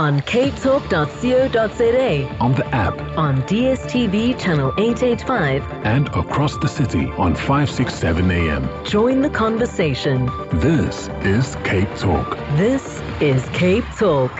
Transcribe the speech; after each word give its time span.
On 0.00 0.18
capetalk.co.za, 0.20 2.36
on 2.40 2.54
the 2.54 2.66
app, 2.68 2.98
on 3.18 3.42
DSTV 3.42 4.40
channel 4.40 4.72
885, 4.78 5.62
and 5.84 6.08
across 6.16 6.56
the 6.56 6.68
city 6.68 7.04
on 7.18 7.34
567 7.34 8.30
AM. 8.30 8.84
Join 8.86 9.20
the 9.20 9.28
conversation. 9.28 10.24
This 10.54 11.10
is 11.20 11.54
Cape 11.64 11.94
Talk. 11.96 12.38
This 12.56 13.02
is 13.20 13.46
Cape 13.50 13.84
Talk. 13.98 14.32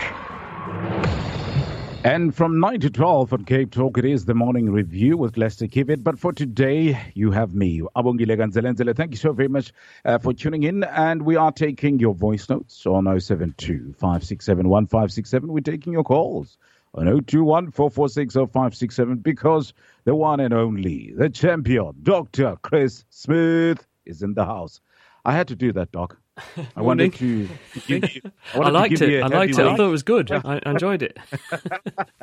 And 2.03 2.33
from 2.33 2.59
9 2.59 2.79
to 2.79 2.89
12 2.89 3.31
on 3.31 3.45
Cape 3.45 3.69
Talk, 3.69 3.99
it 3.99 4.05
is 4.05 4.25
the 4.25 4.33
morning 4.33 4.71
review 4.71 5.17
with 5.17 5.37
Lester 5.37 5.67
Kiewit. 5.67 6.03
But 6.03 6.17
for 6.17 6.33
today, 6.33 6.99
you 7.13 7.29
have 7.29 7.53
me, 7.53 7.81
Abongile 7.95 8.35
Ganzelenzele. 8.37 8.95
Thank 8.95 9.11
you 9.11 9.17
so 9.17 9.33
very 9.33 9.49
much 9.49 9.71
uh, 10.03 10.17
for 10.17 10.33
tuning 10.33 10.63
in. 10.63 10.83
And 10.83 11.21
we 11.21 11.35
are 11.35 11.51
taking 11.51 11.99
your 11.99 12.15
voice 12.15 12.49
notes 12.49 12.87
on 12.87 13.05
072 13.05 13.93
567 13.99 14.67
1567. 14.67 15.53
We're 15.53 15.59
taking 15.59 15.93
your 15.93 16.03
calls 16.03 16.57
on 16.95 17.05
021 17.05 17.69
446 17.69 18.33
0567 18.33 19.17
because 19.17 19.73
the 20.03 20.15
one 20.15 20.39
and 20.39 20.55
only, 20.55 21.13
the 21.15 21.29
champion, 21.29 21.93
Dr. 22.01 22.55
Chris 22.63 23.05
Smith, 23.11 23.85
is 24.07 24.23
in 24.23 24.33
the 24.33 24.45
house. 24.45 24.81
I 25.23 25.33
had 25.33 25.49
to 25.49 25.55
do 25.55 25.71
that, 25.73 25.91
Doc. 25.91 26.17
I 26.75 26.81
wanted 26.81 27.13
to 27.15 27.49
give 27.87 28.15
you. 28.15 28.21
I, 28.53 28.59
I 28.59 28.69
liked 28.69 29.01
it. 29.01 29.23
I 29.23 29.27
liked 29.27 29.57
it. 29.57 29.65
I 29.65 29.75
thought 29.75 29.87
it 29.87 29.91
was 29.91 30.03
good. 30.03 30.31
I, 30.31 30.61
I 30.63 30.69
enjoyed 30.69 31.01
it. 31.03 31.17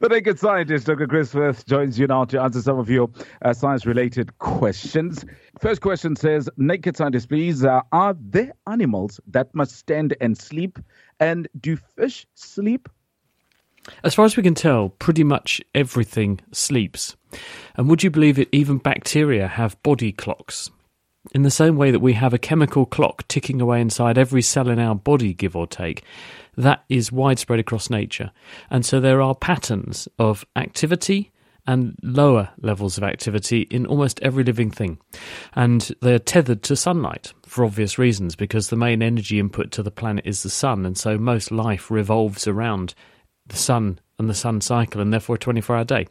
the 0.00 0.08
naked 0.08 0.38
scientist, 0.38 0.86
Dr. 0.86 1.06
Chris 1.06 1.30
Smith, 1.30 1.66
joins 1.66 1.98
you 1.98 2.06
now 2.06 2.24
to 2.26 2.40
answer 2.40 2.62
some 2.62 2.78
of 2.78 2.88
your 2.88 3.10
uh, 3.42 3.52
science-related 3.52 4.38
questions. 4.38 5.24
First 5.60 5.80
question 5.80 6.16
says, 6.16 6.48
"Naked 6.56 6.96
scientist, 6.96 7.28
please, 7.28 7.64
uh, 7.64 7.80
are 7.92 8.16
there 8.18 8.52
animals 8.66 9.20
that 9.26 9.54
must 9.54 9.76
stand 9.76 10.16
and 10.20 10.36
sleep? 10.36 10.78
And 11.20 11.48
do 11.60 11.76
fish 11.76 12.26
sleep?" 12.34 12.88
As 14.02 14.14
far 14.14 14.24
as 14.24 14.36
we 14.36 14.42
can 14.42 14.54
tell, 14.54 14.88
pretty 14.88 15.24
much 15.24 15.60
everything 15.74 16.40
sleeps. 16.52 17.16
And 17.76 17.88
would 17.88 18.02
you 18.02 18.10
believe 18.10 18.38
it? 18.38 18.48
Even 18.52 18.78
bacteria 18.78 19.46
have 19.46 19.82
body 19.82 20.12
clocks. 20.12 20.70
In 21.32 21.42
the 21.42 21.50
same 21.50 21.76
way 21.76 21.90
that 21.90 22.00
we 22.00 22.12
have 22.12 22.34
a 22.34 22.38
chemical 22.38 22.84
clock 22.84 23.26
ticking 23.28 23.60
away 23.60 23.80
inside 23.80 24.18
every 24.18 24.42
cell 24.42 24.68
in 24.68 24.78
our 24.78 24.94
body, 24.94 25.32
give 25.32 25.56
or 25.56 25.66
take, 25.66 26.04
that 26.56 26.84
is 26.88 27.10
widespread 27.10 27.58
across 27.58 27.90
nature. 27.90 28.30
And 28.70 28.84
so 28.84 29.00
there 29.00 29.22
are 29.22 29.34
patterns 29.34 30.06
of 30.18 30.44
activity 30.54 31.32
and 31.66 31.96
lower 32.02 32.50
levels 32.60 32.98
of 32.98 33.04
activity 33.04 33.62
in 33.62 33.86
almost 33.86 34.20
every 34.20 34.44
living 34.44 34.70
thing. 34.70 34.98
And 35.54 35.90
they're 36.02 36.18
tethered 36.18 36.62
to 36.64 36.76
sunlight 36.76 37.32
for 37.46 37.64
obvious 37.64 37.98
reasons, 37.98 38.36
because 38.36 38.68
the 38.68 38.76
main 38.76 39.02
energy 39.02 39.40
input 39.40 39.70
to 39.72 39.82
the 39.82 39.90
planet 39.90 40.26
is 40.26 40.42
the 40.42 40.50
sun. 40.50 40.84
And 40.84 40.96
so 40.98 41.16
most 41.16 41.50
life 41.50 41.90
revolves 41.90 42.46
around 42.46 42.94
the 43.46 43.56
sun 43.56 43.98
and 44.18 44.28
the 44.28 44.34
sun 44.34 44.60
cycle, 44.60 45.00
and 45.00 45.12
therefore 45.12 45.36
a 45.36 45.38
24 45.38 45.76
hour 45.76 45.84
day. 45.84 46.06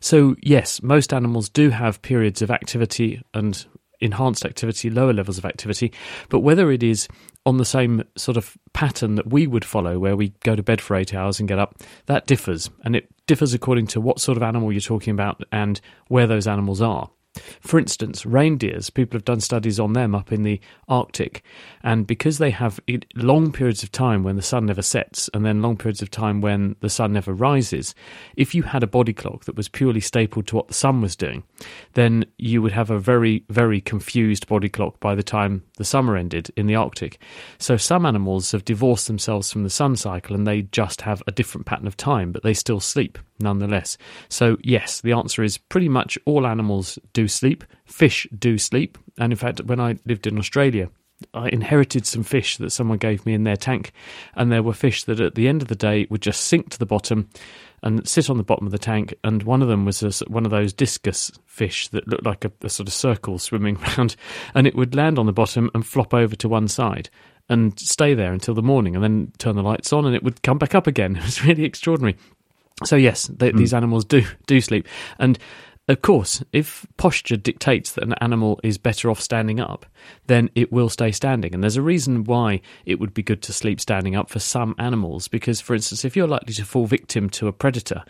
So, 0.00 0.36
yes, 0.42 0.82
most 0.82 1.12
animals 1.12 1.48
do 1.48 1.70
have 1.70 2.02
periods 2.02 2.40
of 2.42 2.50
activity 2.50 3.22
and 3.34 3.64
enhanced 4.04 4.44
activity, 4.44 4.90
lower 4.90 5.12
levels 5.12 5.38
of 5.38 5.44
activity, 5.44 5.92
but 6.28 6.40
whether 6.40 6.70
it 6.70 6.82
is 6.82 7.08
on 7.46 7.58
the 7.58 7.64
same 7.64 8.02
sort 8.16 8.36
of 8.36 8.56
pattern 8.72 9.16
that 9.16 9.26
we 9.26 9.46
would 9.46 9.64
follow, 9.64 9.98
where 9.98 10.16
we 10.16 10.28
go 10.44 10.56
to 10.56 10.62
bed 10.62 10.80
for 10.80 10.96
eight 10.96 11.14
hours 11.14 11.38
and 11.38 11.48
get 11.48 11.58
up, 11.58 11.76
that 12.06 12.26
differs. 12.26 12.70
And 12.84 12.96
it 12.96 13.08
differs 13.26 13.54
according 13.54 13.88
to 13.88 14.00
what 14.00 14.20
sort 14.20 14.36
of 14.36 14.42
animal 14.42 14.72
you're 14.72 14.80
talking 14.80 15.12
about 15.12 15.42
and 15.52 15.80
where 16.08 16.26
those 16.26 16.46
animals 16.46 16.80
are. 16.80 17.10
For 17.60 17.78
instance, 17.78 18.24
reindeers, 18.24 18.90
people 18.90 19.16
have 19.16 19.24
done 19.24 19.40
studies 19.40 19.80
on 19.80 19.92
them 19.92 20.14
up 20.14 20.30
in 20.30 20.42
the 20.42 20.60
Arctic, 20.88 21.42
and 21.82 22.06
because 22.06 22.38
they 22.38 22.50
have 22.50 22.78
long 23.16 23.52
periods 23.52 23.82
of 23.82 23.90
time 23.90 24.22
when 24.22 24.36
the 24.36 24.42
sun 24.42 24.66
never 24.66 24.82
sets 24.82 25.28
and 25.34 25.44
then 25.44 25.62
long 25.62 25.76
periods 25.76 26.02
of 26.02 26.10
time 26.10 26.40
when 26.40 26.76
the 26.80 26.90
sun 26.90 27.12
never 27.12 27.32
rises, 27.32 27.94
if 28.36 28.54
you 28.54 28.62
had 28.62 28.82
a 28.82 28.88
body 28.88 29.12
clock 29.12 29.44
that 29.44 29.56
was 29.56 29.68
purely 29.68 30.00
stapled 30.00 30.46
to 30.46 30.56
what 30.56 30.68
the 30.68 30.74
sun 30.74 31.00
was 31.00 31.16
doing, 31.16 31.42
then 31.94 32.24
you 32.38 32.62
would 32.62 32.72
have 32.72 32.90
a 32.90 32.98
very, 32.98 33.44
very 33.48 33.80
confused 33.80 34.46
body 34.46 34.68
clock 34.68 35.00
by 35.00 35.14
the 35.14 35.22
time 35.22 35.64
the 35.76 35.84
summer 35.84 36.16
ended 36.16 36.50
in 36.56 36.66
the 36.66 36.74
Arctic. 36.76 37.18
So 37.58 37.76
some 37.76 38.06
animals 38.06 38.52
have 38.52 38.64
divorced 38.64 39.06
themselves 39.06 39.52
from 39.52 39.64
the 39.64 39.70
sun 39.70 39.96
cycle 39.96 40.36
and 40.36 40.46
they 40.46 40.62
just 40.62 41.02
have 41.02 41.22
a 41.26 41.32
different 41.32 41.66
pattern 41.66 41.86
of 41.86 41.96
time, 41.96 42.30
but 42.30 42.42
they 42.42 42.54
still 42.54 42.80
sleep 42.80 43.18
nonetheless. 43.38 43.96
So, 44.28 44.56
yes, 44.62 45.00
the 45.00 45.12
answer 45.12 45.42
is 45.42 45.58
pretty 45.58 45.88
much 45.88 46.18
all 46.24 46.46
animals 46.46 46.98
do 47.12 47.28
sleep. 47.28 47.64
Fish 47.84 48.26
do 48.38 48.58
sleep. 48.58 48.98
And 49.18 49.32
in 49.32 49.36
fact, 49.36 49.62
when 49.62 49.80
I 49.80 49.98
lived 50.04 50.26
in 50.26 50.38
Australia, 50.38 50.90
I 51.32 51.48
inherited 51.48 52.06
some 52.06 52.22
fish 52.22 52.56
that 52.58 52.70
someone 52.70 52.98
gave 52.98 53.24
me 53.24 53.34
in 53.34 53.44
their 53.44 53.56
tank, 53.56 53.92
and 54.34 54.50
there 54.50 54.62
were 54.62 54.72
fish 54.72 55.04
that 55.04 55.20
at 55.20 55.34
the 55.34 55.48
end 55.48 55.62
of 55.62 55.68
the 55.68 55.76
day 55.76 56.06
would 56.10 56.22
just 56.22 56.42
sink 56.42 56.70
to 56.70 56.78
the 56.78 56.86
bottom 56.86 57.30
and 57.82 58.06
sit 58.08 58.30
on 58.30 58.36
the 58.36 58.42
bottom 58.42 58.66
of 58.66 58.72
the 58.72 58.78
tank. 58.78 59.14
And 59.22 59.42
one 59.42 59.62
of 59.62 59.68
them 59.68 59.84
was 59.84 60.02
a, 60.02 60.24
one 60.26 60.44
of 60.44 60.50
those 60.50 60.72
discus 60.72 61.30
fish 61.46 61.88
that 61.88 62.08
looked 62.08 62.24
like 62.24 62.44
a, 62.44 62.52
a 62.62 62.68
sort 62.68 62.88
of 62.88 62.94
circle 62.94 63.38
swimming 63.38 63.78
around, 63.98 64.16
and 64.54 64.66
it 64.66 64.74
would 64.74 64.94
land 64.94 65.18
on 65.18 65.26
the 65.26 65.32
bottom 65.32 65.70
and 65.74 65.86
flop 65.86 66.12
over 66.12 66.34
to 66.36 66.48
one 66.48 66.68
side 66.68 67.10
and 67.48 67.78
stay 67.78 68.14
there 68.14 68.32
until 68.32 68.54
the 68.54 68.62
morning, 68.62 68.94
and 68.94 69.04
then 69.04 69.32
turn 69.38 69.54
the 69.54 69.62
lights 69.62 69.92
on, 69.92 70.06
and 70.06 70.16
it 70.16 70.22
would 70.22 70.42
come 70.42 70.58
back 70.58 70.74
up 70.74 70.86
again. 70.86 71.16
It 71.16 71.24
was 71.24 71.44
really 71.44 71.64
extraordinary. 71.64 72.16
So 72.82 72.96
yes, 72.96 73.28
they, 73.28 73.52
mm. 73.52 73.58
these 73.58 73.74
animals 73.74 74.04
do 74.04 74.24
do 74.46 74.60
sleep, 74.60 74.88
and 75.18 75.38
of 75.86 76.00
course, 76.00 76.42
if 76.52 76.86
posture 76.96 77.36
dictates 77.36 77.92
that 77.92 78.04
an 78.04 78.14
animal 78.14 78.58
is 78.62 78.78
better 78.78 79.10
off 79.10 79.20
standing 79.20 79.60
up, 79.60 79.84
then 80.28 80.48
it 80.54 80.72
will 80.72 80.88
stay 80.88 81.12
standing. 81.12 81.52
And 81.52 81.62
there's 81.62 81.76
a 81.76 81.82
reason 81.82 82.24
why 82.24 82.62
it 82.86 82.98
would 82.98 83.12
be 83.12 83.22
good 83.22 83.42
to 83.42 83.52
sleep 83.52 83.80
standing 83.80 84.16
up 84.16 84.30
for 84.30 84.38
some 84.38 84.74
animals. 84.78 85.28
Because, 85.28 85.60
for 85.60 85.74
instance, 85.74 86.02
if 86.02 86.16
you're 86.16 86.26
likely 86.26 86.54
to 86.54 86.64
fall 86.64 86.86
victim 86.86 87.28
to 87.30 87.48
a 87.48 87.52
predator 87.52 88.02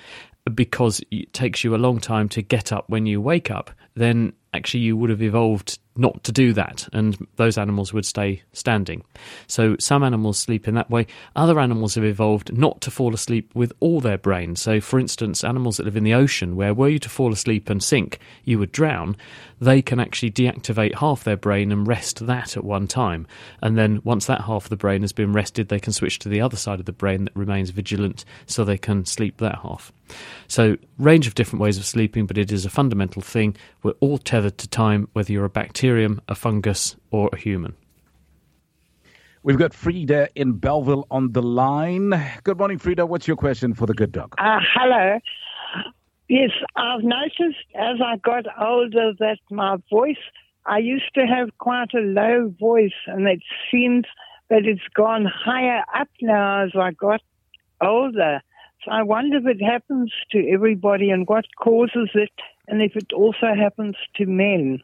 because 0.54 1.00
it 1.10 1.32
takes 1.32 1.64
you 1.64 1.74
a 1.74 1.76
long 1.76 1.98
time 1.98 2.28
to 2.28 2.42
get 2.42 2.70
up 2.70 2.88
when 2.88 3.06
you 3.06 3.20
wake 3.20 3.50
up, 3.50 3.72
then 3.94 4.34
actually 4.52 4.80
you 4.80 4.96
would 4.96 5.10
have 5.10 5.22
evolved 5.22 5.80
not 5.96 6.24
to 6.24 6.32
do 6.32 6.52
that, 6.52 6.88
and 6.92 7.26
those 7.36 7.56
animals 7.56 7.92
would 7.92 8.04
stay 8.04 8.42
standing. 8.52 9.04
So 9.46 9.76
some 9.78 10.02
animals 10.02 10.38
sleep 10.38 10.66
in 10.66 10.74
that 10.74 10.90
way. 10.90 11.06
Other 11.36 11.60
animals 11.60 11.94
have 11.94 12.04
evolved 12.04 12.56
not 12.56 12.80
to 12.82 12.90
fall 12.90 13.14
asleep 13.14 13.50
with 13.54 13.72
all 13.80 14.00
their 14.00 14.18
brain. 14.18 14.56
So, 14.56 14.80
for 14.80 14.98
instance, 14.98 15.44
animals 15.44 15.76
that 15.76 15.84
live 15.84 15.96
in 15.96 16.04
the 16.04 16.14
ocean, 16.14 16.56
where 16.56 16.74
were 16.74 16.88
you 16.88 16.98
to 16.98 17.08
fall 17.08 17.32
asleep 17.32 17.70
and 17.70 17.82
sink, 17.82 18.18
you 18.44 18.58
would 18.58 18.72
drown, 18.72 19.16
they 19.60 19.82
can 19.82 20.00
actually 20.00 20.30
deactivate 20.30 20.96
half 20.96 21.24
their 21.24 21.36
brain 21.36 21.70
and 21.70 21.86
rest 21.86 22.26
that 22.26 22.56
at 22.56 22.64
one 22.64 22.86
time. 22.86 23.26
And 23.62 23.78
then 23.78 24.00
once 24.04 24.26
that 24.26 24.42
half 24.42 24.64
of 24.64 24.70
the 24.70 24.76
brain 24.76 25.02
has 25.02 25.12
been 25.12 25.32
rested, 25.32 25.68
they 25.68 25.80
can 25.80 25.92
switch 25.92 26.18
to 26.20 26.28
the 26.28 26.40
other 26.40 26.56
side 26.56 26.80
of 26.80 26.86
the 26.86 26.92
brain 26.92 27.24
that 27.24 27.36
remains 27.36 27.70
vigilant 27.70 28.24
so 28.46 28.64
they 28.64 28.78
can 28.78 29.04
sleep 29.04 29.38
that 29.38 29.60
half. 29.62 29.92
So, 30.48 30.76
range 30.98 31.26
of 31.26 31.34
different 31.34 31.60
ways 31.62 31.78
of 31.78 31.84
sleeping, 31.84 32.26
but 32.26 32.38
it 32.38 32.52
is 32.52 32.64
a 32.64 32.70
fundamental 32.70 33.22
thing. 33.22 33.56
We're 33.82 33.92
all 34.00 34.18
tethered 34.18 34.58
to 34.58 34.68
time, 34.68 35.08
whether 35.12 35.32
you're 35.32 35.44
a 35.44 35.50
bacterium, 35.50 36.20
a 36.28 36.34
fungus, 36.34 36.96
or 37.10 37.30
a 37.32 37.36
human. 37.36 37.74
We've 39.42 39.58
got 39.58 39.74
Frida 39.74 40.30
in 40.34 40.54
Bellville 40.54 41.06
on 41.10 41.32
the 41.32 41.42
line. 41.42 42.14
Good 42.44 42.56
morning, 42.56 42.78
Frida. 42.78 43.04
What's 43.04 43.28
your 43.28 43.36
question 43.36 43.74
for 43.74 43.86
the 43.86 43.92
good 43.92 44.10
dog? 44.10 44.34
Uh, 44.38 44.58
hello. 44.74 45.18
Yes, 46.28 46.50
I've 46.76 47.02
noticed 47.02 47.66
as 47.74 47.96
I 48.02 48.16
got 48.16 48.46
older 48.58 49.12
that 49.18 49.38
my 49.50 49.76
voice, 49.90 50.16
I 50.64 50.78
used 50.78 51.12
to 51.14 51.26
have 51.26 51.50
quite 51.58 51.92
a 51.94 52.00
low 52.00 52.54
voice, 52.58 52.96
and 53.06 53.28
it 53.28 53.42
seems 53.70 54.04
that 54.48 54.64
it's 54.64 54.88
gone 54.94 55.26
higher 55.26 55.82
up 55.94 56.08
now 56.22 56.64
as 56.64 56.70
I 56.74 56.92
got 56.92 57.20
older. 57.82 58.40
So 58.84 58.90
I 58.90 59.02
wonder 59.02 59.38
if 59.38 59.46
it 59.46 59.62
happens 59.62 60.12
to 60.32 60.48
everybody 60.50 61.10
and 61.10 61.26
what 61.26 61.46
causes 61.58 62.10
it, 62.14 62.32
and 62.68 62.82
if 62.82 62.96
it 62.96 63.12
also 63.12 63.54
happens 63.56 63.96
to 64.16 64.26
men. 64.26 64.82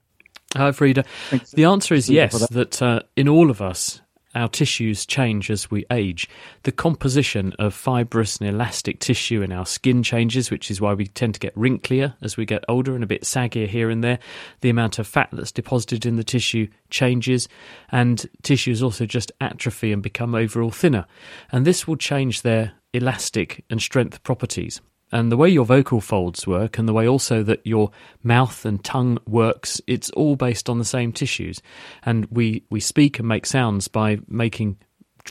Hi, 0.57 0.73
Frida. 0.73 1.05
Thanks. 1.29 1.51
The 1.53 1.65
answer 1.65 1.95
is 1.95 2.09
yes, 2.09 2.39
that, 2.39 2.51
that 2.51 2.83
uh, 2.83 3.01
in 3.17 3.29
all 3.29 3.51
of 3.51 3.61
us, 3.61 4.01
our 4.35 4.49
tissues 4.49 5.07
change 5.07 5.51
as 5.51 5.71
we 5.71 5.85
age. 5.91 6.29
The 6.63 6.73
composition 6.73 7.53
of 7.59 7.75
fibrous 7.75 8.37
and 8.37 8.49
elastic 8.49 9.01
tissue 9.01 9.43
in 9.43 9.53
our 9.53 9.67
skin 9.67 10.03
changes, 10.03 10.51
which 10.51 10.71
is 10.71 10.81
why 10.81 10.95
we 10.95 11.07
tend 11.07 11.35
to 11.35 11.41
get 11.41 11.55
wrinklier 11.57 12.15
as 12.23 12.37
we 12.37 12.45
get 12.45 12.65
older 12.69 12.95
and 12.95 13.05
a 13.05 13.09
bit 13.09 13.23
saggier 13.23 13.67
here 13.67 13.91
and 13.91 14.05
there. 14.05 14.19
The 14.61 14.71
amount 14.71 14.99
of 14.99 15.07
fat 15.07 15.29
that's 15.33 15.53
deposited 15.53 16.07
in 16.07 16.17
the 16.17 16.25
tissue 16.25 16.69
changes, 16.91 17.49
and 17.91 18.25
tissues 18.43 18.83
also 18.83 19.07
just 19.07 19.33
atrophy 19.41 19.93
and 19.93 20.03
become 20.03 20.35
overall 20.35 20.71
thinner. 20.71 21.07
And 21.51 21.67
this 21.67 21.87
will 21.87 21.97
change 21.97 22.43
their 22.43 22.73
elastic 22.93 23.65
and 23.71 23.81
strength 23.81 24.23
properties 24.23 24.81
and 25.13 25.31
the 25.31 25.37
way 25.37 25.49
your 25.49 25.65
vocal 25.65 26.01
folds 26.01 26.47
work 26.47 26.79
and 26.79 26.89
the 26.89 26.93
way 26.93 27.09
also 27.09 27.43
that 27.43 27.67
your 27.67 27.91
mouth 28.23 28.65
and 28.65 28.83
tongue 28.85 29.19
works 29.27 29.81
it's 29.87 30.11
all 30.11 30.37
based 30.37 30.69
on 30.69 30.79
the 30.79 30.85
same 30.85 31.13
tissues. 31.13 31.61
And 32.05 32.27
we 32.31 32.65
we 32.71 32.81
speak 32.81 33.19
and 33.19 33.29
make 33.29 33.47
sounds 33.47 33.89
by 33.89 34.19
making 34.29 34.79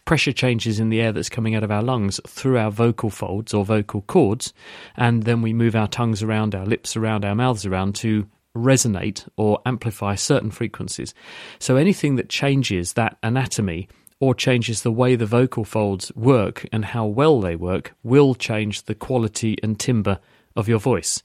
pressure 0.06 0.31
changes 0.31 0.80
in 0.80 0.90
the 0.90 1.02
air 1.02 1.12
that's 1.12 1.30
coming 1.30 1.56
out 1.56 1.64
of 1.64 1.72
our 1.72 1.81
lungs 1.81 2.20
through 2.28 2.58
our 2.58 2.72
vocal 2.72 3.10
folds 3.10 3.54
or 3.54 3.66
vocal 3.66 4.02
cords. 4.04 4.54
And 4.96 5.24
then 5.24 5.42
we 5.42 5.54
move 5.54 5.76
our 5.76 5.88
tongues 5.88 6.22
around 6.22 6.56
our 6.56 6.66
lips 6.66 6.96
around 6.96 7.26
our 7.26 7.36
mouths 7.36 7.66
around 7.66 7.96
to 7.96 8.28
resonate 8.56 9.28
or 9.38 9.62
amplify 9.66 10.16
certain 10.16 10.52
frequencies. 10.52 11.14
So 11.60 11.76
anything 11.76 12.16
that 12.16 12.30
changes 12.30 12.94
that 12.94 13.18
anatomy 13.24 13.88
or 14.19 14.36
changes 14.36 14.81
the 14.81 14.92
way 14.92 15.16
the 15.16 15.25
vocal 15.25 15.63
folds 15.63 16.13
work 16.16 16.68
and 16.71 16.86
how 16.86 17.06
well 17.06 17.39
they 17.39 17.56
work 17.56 17.94
will 18.04 18.36
change 18.36 18.83
the 18.83 18.95
quality 18.95 19.57
and 19.63 19.80
timbre 19.80 20.19
of 20.56 20.68
your 20.68 20.80
voice. 20.80 21.22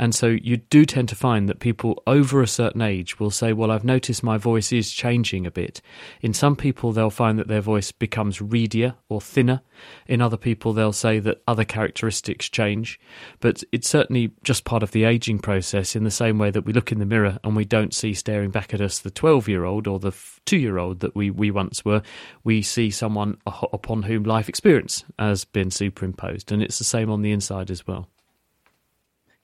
And 0.00 0.14
so 0.14 0.28
you 0.28 0.58
do 0.58 0.84
tend 0.84 1.08
to 1.08 1.16
find 1.16 1.48
that 1.48 1.58
people 1.58 2.00
over 2.06 2.40
a 2.40 2.46
certain 2.46 2.82
age 2.82 3.18
will 3.18 3.32
say, 3.32 3.52
Well, 3.52 3.70
I've 3.70 3.84
noticed 3.84 4.22
my 4.22 4.38
voice 4.38 4.72
is 4.72 4.92
changing 4.92 5.44
a 5.44 5.50
bit. 5.50 5.82
In 6.22 6.32
some 6.32 6.54
people, 6.54 6.92
they'll 6.92 7.10
find 7.10 7.38
that 7.38 7.48
their 7.48 7.60
voice 7.60 7.90
becomes 7.90 8.40
reedier 8.40 8.94
or 9.08 9.20
thinner. 9.20 9.60
In 10.06 10.22
other 10.22 10.36
people, 10.36 10.72
they'll 10.72 10.92
say 10.92 11.18
that 11.18 11.42
other 11.48 11.64
characteristics 11.64 12.48
change. 12.48 13.00
But 13.40 13.64
it's 13.72 13.88
certainly 13.88 14.30
just 14.44 14.64
part 14.64 14.84
of 14.84 14.92
the 14.92 15.04
aging 15.04 15.40
process 15.40 15.96
in 15.96 16.04
the 16.04 16.10
same 16.10 16.38
way 16.38 16.50
that 16.50 16.64
we 16.64 16.72
look 16.72 16.92
in 16.92 17.00
the 17.00 17.06
mirror 17.06 17.38
and 17.42 17.56
we 17.56 17.64
don't 17.64 17.94
see 17.94 18.14
staring 18.14 18.50
back 18.50 18.72
at 18.72 18.80
us 18.80 19.00
the 19.00 19.10
12 19.10 19.48
year 19.48 19.64
old 19.64 19.88
or 19.88 19.98
the 19.98 20.14
two 20.46 20.58
year 20.58 20.78
old 20.78 21.00
that 21.00 21.16
we, 21.16 21.30
we 21.30 21.50
once 21.50 21.84
were. 21.84 22.02
We 22.44 22.62
see 22.62 22.90
someone 22.90 23.38
upon 23.46 24.04
whom 24.04 24.22
life 24.22 24.48
experience 24.48 25.04
has 25.18 25.44
been 25.44 25.72
superimposed. 25.72 26.52
And 26.52 26.62
it's 26.62 26.78
the 26.78 26.84
same 26.84 27.10
on 27.10 27.22
the 27.22 27.32
inside 27.32 27.70
as 27.70 27.84
well. 27.84 28.08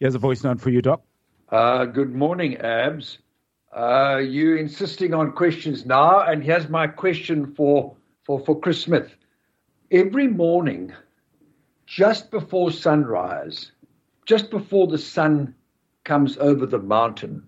Here's 0.04 0.14
a 0.14 0.18
voice 0.18 0.44
note 0.44 0.60
for 0.60 0.68
you, 0.68 0.82
Doc. 0.82 1.02
Uh, 1.48 1.86
good 1.86 2.14
morning, 2.14 2.58
Abs. 2.58 3.20
Uh, 3.74 4.18
you 4.18 4.54
insisting 4.56 5.14
on 5.14 5.32
questions 5.32 5.86
now, 5.86 6.20
and 6.20 6.44
here's 6.44 6.68
my 6.68 6.86
question 6.86 7.54
for, 7.54 7.96
for, 8.22 8.38
for 8.40 8.60
Chris 8.60 8.82
Smith. 8.82 9.16
Every 9.90 10.26
morning, 10.28 10.92
just 11.86 12.30
before 12.30 12.70
sunrise, 12.70 13.72
just 14.26 14.50
before 14.50 14.88
the 14.88 14.98
sun 14.98 15.54
comes 16.04 16.36
over 16.36 16.66
the 16.66 16.80
mountain, 16.80 17.42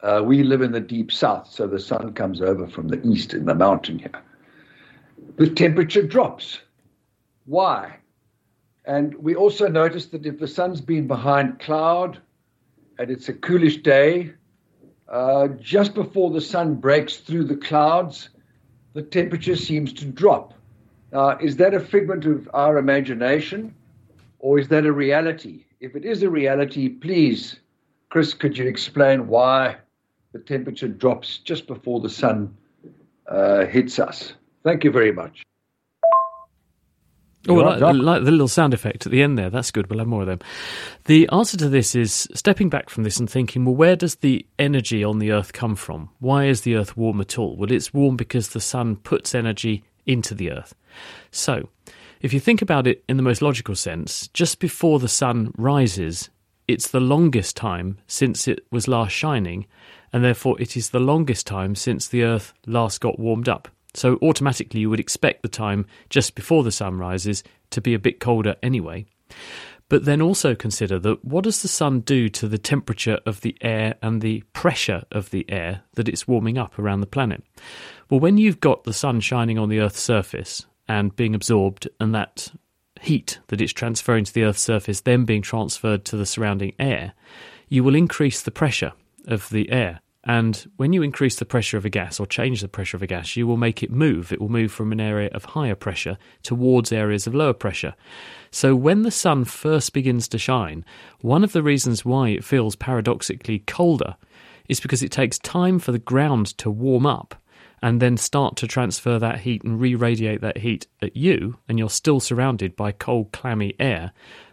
uh, 0.00 0.22
we 0.24 0.44
live 0.44 0.62
in 0.62 0.70
the 0.70 0.78
deep 0.78 1.10
south, 1.10 1.50
so 1.50 1.66
the 1.66 1.80
sun 1.80 2.12
comes 2.12 2.40
over 2.40 2.68
from 2.68 2.86
the 2.86 3.04
east 3.04 3.34
in 3.34 3.46
the 3.46 3.54
mountain 3.56 3.98
here. 3.98 4.22
The 5.38 5.50
temperature 5.50 6.06
drops. 6.06 6.60
Why? 7.46 7.96
And 8.84 9.14
we 9.14 9.34
also 9.34 9.66
noticed 9.66 10.12
that 10.12 10.26
if 10.26 10.38
the 10.38 10.48
sun's 10.48 10.80
been 10.80 11.06
behind 11.06 11.58
cloud 11.58 12.20
and 12.98 13.10
it's 13.10 13.28
a 13.28 13.32
coolish 13.32 13.78
day, 13.78 14.32
uh, 15.08 15.48
just 15.60 15.94
before 15.94 16.30
the 16.30 16.40
sun 16.40 16.74
breaks 16.74 17.18
through 17.18 17.44
the 17.44 17.56
clouds, 17.56 18.28
the 18.92 19.02
temperature 19.02 19.56
seems 19.56 19.92
to 19.94 20.06
drop. 20.06 20.54
Now, 21.12 21.38
is 21.38 21.56
that 21.56 21.74
a 21.74 21.80
figment 21.80 22.26
of 22.26 22.48
our 22.52 22.78
imagination 22.78 23.74
or 24.38 24.58
is 24.58 24.68
that 24.68 24.84
a 24.84 24.92
reality? 24.92 25.64
If 25.80 25.96
it 25.96 26.04
is 26.04 26.22
a 26.22 26.30
reality, 26.30 26.88
please, 26.88 27.60
Chris, 28.10 28.34
could 28.34 28.58
you 28.58 28.66
explain 28.66 29.28
why 29.28 29.76
the 30.32 30.38
temperature 30.38 30.88
drops 30.88 31.38
just 31.38 31.66
before 31.66 32.00
the 32.00 32.10
sun 32.10 32.56
uh, 33.28 33.66
hits 33.66 33.98
us? 33.98 34.34
Thank 34.62 34.84
you 34.84 34.90
very 34.90 35.12
much. 35.12 35.44
Oh, 37.48 37.54
like, 37.54 37.80
like, 37.80 38.24
the 38.24 38.30
little 38.30 38.48
sound 38.48 38.72
effect 38.72 39.04
at 39.06 39.12
the 39.12 39.22
end 39.22 39.38
there. 39.38 39.50
That's 39.50 39.70
good. 39.70 39.90
We'll 39.90 39.98
have 39.98 40.08
more 40.08 40.22
of 40.22 40.26
them. 40.26 40.40
The 41.04 41.28
answer 41.30 41.56
to 41.58 41.68
this 41.68 41.94
is 41.94 42.28
stepping 42.34 42.70
back 42.70 42.88
from 42.88 43.04
this 43.04 43.18
and 43.18 43.28
thinking, 43.28 43.64
well, 43.64 43.74
where 43.74 43.96
does 43.96 44.16
the 44.16 44.46
energy 44.58 45.04
on 45.04 45.18
the 45.18 45.32
Earth 45.32 45.52
come 45.52 45.76
from? 45.76 46.10
Why 46.20 46.46
is 46.46 46.62
the 46.62 46.76
Earth 46.76 46.96
warm 46.96 47.20
at 47.20 47.38
all? 47.38 47.56
Well, 47.56 47.70
it's 47.70 47.92
warm 47.92 48.16
because 48.16 48.48
the 48.48 48.60
sun 48.60 48.96
puts 48.96 49.34
energy 49.34 49.84
into 50.06 50.34
the 50.34 50.50
Earth. 50.50 50.74
So, 51.30 51.68
if 52.20 52.32
you 52.32 52.40
think 52.40 52.62
about 52.62 52.86
it 52.86 53.04
in 53.08 53.18
the 53.18 53.22
most 53.22 53.42
logical 53.42 53.74
sense, 53.74 54.28
just 54.28 54.58
before 54.58 54.98
the 54.98 55.08
sun 55.08 55.52
rises, 55.58 56.30
it's 56.66 56.88
the 56.88 57.00
longest 57.00 57.56
time 57.56 57.98
since 58.06 58.48
it 58.48 58.64
was 58.70 58.88
last 58.88 59.12
shining, 59.12 59.66
and 60.12 60.24
therefore 60.24 60.58
it 60.60 60.76
is 60.76 60.90
the 60.90 61.00
longest 61.00 61.46
time 61.46 61.74
since 61.74 62.08
the 62.08 62.22
Earth 62.22 62.54
last 62.66 63.00
got 63.00 63.18
warmed 63.18 63.48
up. 63.48 63.68
So 63.94 64.18
automatically 64.22 64.80
you 64.80 64.90
would 64.90 65.00
expect 65.00 65.42
the 65.42 65.48
time 65.48 65.86
just 66.10 66.34
before 66.34 66.62
the 66.62 66.72
sun 66.72 66.98
rises 66.98 67.42
to 67.70 67.80
be 67.80 67.94
a 67.94 67.98
bit 67.98 68.20
colder 68.20 68.56
anyway. 68.62 69.06
But 69.88 70.06
then 70.06 70.22
also 70.22 70.54
consider 70.54 70.98
that 71.00 71.24
what 71.24 71.44
does 71.44 71.62
the 71.62 71.68
sun 71.68 72.00
do 72.00 72.28
to 72.30 72.48
the 72.48 72.58
temperature 72.58 73.20
of 73.26 73.42
the 73.42 73.56
air 73.60 73.96
and 74.02 74.20
the 74.20 74.42
pressure 74.52 75.04
of 75.12 75.30
the 75.30 75.48
air 75.50 75.82
that 75.94 76.08
it's 76.08 76.26
warming 76.26 76.58
up 76.58 76.78
around 76.78 77.00
the 77.00 77.06
planet? 77.06 77.44
Well, 78.10 78.20
when 78.20 78.38
you've 78.38 78.60
got 78.60 78.84
the 78.84 78.92
sun 78.92 79.20
shining 79.20 79.58
on 79.58 79.68
the 79.68 79.80
Earth's 79.80 80.00
surface 80.00 80.66
and 80.88 81.14
being 81.14 81.34
absorbed, 81.34 81.88
and 82.00 82.14
that 82.14 82.52
heat 83.00 83.38
that 83.48 83.60
it's 83.60 83.72
transferring 83.72 84.24
to 84.24 84.32
the 84.32 84.44
Earth's 84.44 84.62
surface 84.62 85.00
then 85.00 85.24
being 85.24 85.42
transferred 85.42 86.04
to 86.06 86.16
the 86.16 86.26
surrounding 86.26 86.72
air, 86.78 87.12
you 87.68 87.84
will 87.84 87.94
increase 87.94 88.40
the 88.40 88.50
pressure 88.50 88.92
of 89.26 89.48
the 89.50 89.70
air. 89.70 90.00
And 90.26 90.56
when 90.76 90.94
you 90.94 91.02
increase 91.02 91.36
the 91.36 91.44
pressure 91.44 91.76
of 91.76 91.84
a 91.84 91.90
gas 91.90 92.18
or 92.18 92.26
change 92.26 92.62
the 92.62 92.68
pressure 92.68 92.96
of 92.96 93.02
a 93.02 93.06
gas, 93.06 93.36
you 93.36 93.46
will 93.46 93.58
make 93.58 93.82
it 93.82 93.90
move. 93.90 94.32
It 94.32 94.40
will 94.40 94.48
move 94.48 94.72
from 94.72 94.90
an 94.90 95.00
area 95.00 95.28
of 95.34 95.44
higher 95.44 95.74
pressure 95.74 96.16
towards 96.42 96.92
areas 96.92 97.26
of 97.26 97.34
lower 97.34 97.52
pressure. 97.52 97.94
So 98.50 98.74
when 98.74 99.02
the 99.02 99.10
sun 99.10 99.44
first 99.44 99.92
begins 99.92 100.26
to 100.28 100.38
shine, 100.38 100.84
one 101.20 101.44
of 101.44 101.52
the 101.52 101.62
reasons 101.62 102.06
why 102.06 102.30
it 102.30 102.44
feels 102.44 102.74
paradoxically 102.74 103.60
colder 103.60 104.16
is 104.66 104.80
because 104.80 105.02
it 105.02 105.12
takes 105.12 105.38
time 105.38 105.78
for 105.78 105.92
the 105.92 105.98
ground 105.98 106.56
to 106.58 106.70
warm 106.70 107.04
up 107.04 107.34
and 107.82 108.00
then 108.00 108.16
start 108.16 108.56
to 108.56 108.66
transfer 108.66 109.18
that 109.18 109.40
heat 109.40 109.62
and 109.62 109.78
re 109.78 109.94
radiate 109.94 110.40
that 110.40 110.56
heat 110.56 110.86
at 111.02 111.14
you, 111.14 111.58
and 111.68 111.78
you're 111.78 111.90
still 111.90 112.18
surrounded 112.18 112.74
by 112.76 112.90
cold, 112.90 113.30
clammy 113.30 113.74
air. 113.78 114.12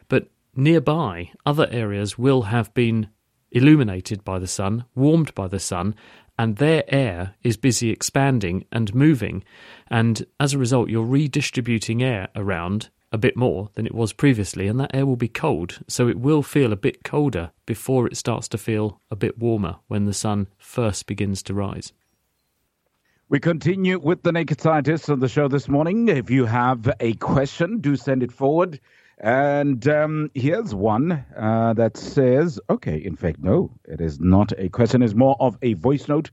But 0.09 0.27
nearby, 0.53 1.31
other 1.45 1.69
areas 1.71 2.18
will 2.18 2.41
have 2.41 2.73
been 2.73 3.07
illuminated 3.51 4.24
by 4.24 4.39
the 4.39 4.48
sun, 4.48 4.86
warmed 4.95 5.33
by 5.36 5.48
the 5.48 5.59
sun, 5.59 5.95
and 6.38 6.57
their 6.57 6.83
air 6.88 7.36
is 7.44 7.57
busy 7.57 7.89
expanding 7.89 8.65
and 8.71 8.95
moving. 8.95 9.44
And 9.89 10.25
as 10.39 10.53
a 10.53 10.57
result, 10.57 10.89
you're 10.89 11.03
redistributing 11.06 12.02
air 12.02 12.30
around 12.35 12.90
a 13.11 13.18
bit 13.18 13.35
more 13.35 13.69
than 13.73 13.85
it 13.85 13.94
was 13.94 14.14
previously, 14.14 14.68
and 14.68 14.80
that 14.80 14.95
air 14.95 15.06
will 15.06 15.18
be 15.18 15.28
cold. 15.28 15.80
So 15.87 16.07
it 16.07 16.19
will 16.19 16.42
feel 16.42 16.71
a 16.71 16.78
bit 16.78 17.04
colder 17.04 17.52
before 17.66 18.07
it 18.07 18.18
starts 18.18 18.47
to 18.49 18.57
feel 18.57 19.02
a 19.11 19.16
bit 19.16 19.37
warmer 19.37 19.78
when 19.87 20.06
the 20.06 20.14
sun 20.14 20.47
first 20.57 21.06
begins 21.07 21.44
to 21.44 21.54
rise. 21.54 21.92
We 23.28 23.40
continue 23.40 23.99
with 23.99 24.23
the 24.23 24.31
Naked 24.31 24.59
Scientists 24.59 25.09
on 25.09 25.19
the 25.19 25.30
show 25.30 25.47
this 25.47 25.69
morning. 25.69 26.07
If 26.07 26.30
you 26.30 26.45
have 26.45 26.92
a 26.99 27.14
question, 27.14 27.80
do 27.80 27.95
send 27.95 28.23
it 28.23 28.31
forward 28.31 28.80
and 29.21 29.87
um, 29.87 30.31
here's 30.33 30.73
one 30.73 31.11
uh, 31.37 31.73
that 31.73 31.95
says, 31.95 32.59
okay, 32.68 32.97
in 32.97 33.16
fact, 33.16 33.37
no, 33.40 33.71
it 33.85 34.01
is 34.01 34.19
not 34.19 34.51
a 34.57 34.68
question. 34.69 35.04
It's 35.04 35.13
more 35.13 35.35
of 35.40 35.59
a 35.61 35.73
voice 35.73 36.07
note 36.07 36.31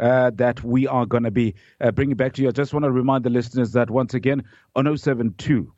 uh, 0.00 0.30
that 0.36 0.64
we 0.64 0.86
are 0.86 1.04
going 1.04 1.24
to 1.24 1.30
be 1.30 1.54
uh, 1.82 1.90
bringing 1.90 2.16
back 2.16 2.32
to 2.34 2.42
you. 2.42 2.48
I 2.48 2.52
just 2.52 2.72
want 2.72 2.84
to 2.84 2.90
remind 2.90 3.24
the 3.24 3.30
listeners 3.30 3.72
that 3.72 3.90
once 3.90 4.14
again, 4.14 4.44
on 4.74 4.86
072 4.86 5.70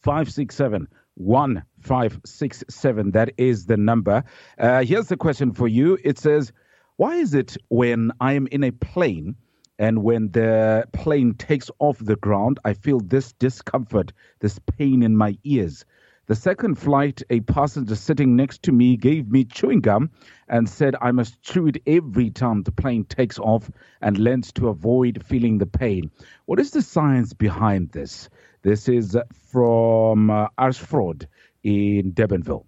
567 0.00 0.88
1567, 1.14 3.10
that 3.12 3.32
is 3.36 3.66
the 3.66 3.76
number. 3.76 4.24
Uh, 4.58 4.82
here's 4.82 5.06
the 5.06 5.16
question 5.16 5.52
for 5.52 5.68
you. 5.68 5.96
It 6.02 6.18
says, 6.18 6.52
why 6.96 7.16
is 7.16 7.34
it 7.34 7.56
when 7.68 8.10
I 8.20 8.32
am 8.32 8.48
in 8.48 8.64
a 8.64 8.72
plane 8.72 9.36
and 9.78 10.02
when 10.02 10.32
the 10.32 10.88
plane 10.92 11.34
takes 11.34 11.70
off 11.78 11.98
the 12.00 12.16
ground, 12.16 12.58
I 12.64 12.74
feel 12.74 12.98
this 12.98 13.32
discomfort, 13.32 14.12
this 14.40 14.58
pain 14.76 15.04
in 15.04 15.16
my 15.16 15.38
ears? 15.44 15.84
The 16.30 16.36
second 16.36 16.76
flight, 16.76 17.24
a 17.30 17.40
passenger 17.40 17.96
sitting 17.96 18.36
next 18.36 18.62
to 18.62 18.70
me 18.70 18.96
gave 18.96 19.32
me 19.32 19.44
chewing 19.44 19.80
gum 19.80 20.10
and 20.46 20.68
said 20.68 20.94
I 21.00 21.10
must 21.10 21.42
chew 21.42 21.66
it 21.66 21.82
every 21.88 22.30
time 22.30 22.62
the 22.62 22.70
plane 22.70 23.04
takes 23.06 23.40
off 23.40 23.68
and 24.00 24.16
learns 24.16 24.52
to 24.52 24.68
avoid 24.68 25.24
feeling 25.26 25.58
the 25.58 25.66
pain. 25.66 26.08
What 26.46 26.60
is 26.60 26.70
the 26.70 26.82
science 26.82 27.32
behind 27.32 27.90
this? 27.90 28.28
This 28.62 28.88
is 28.88 29.18
from 29.50 30.30
uh, 30.30 30.46
Ashford 30.56 31.26
in 31.64 32.12
Durbanville. 32.12 32.64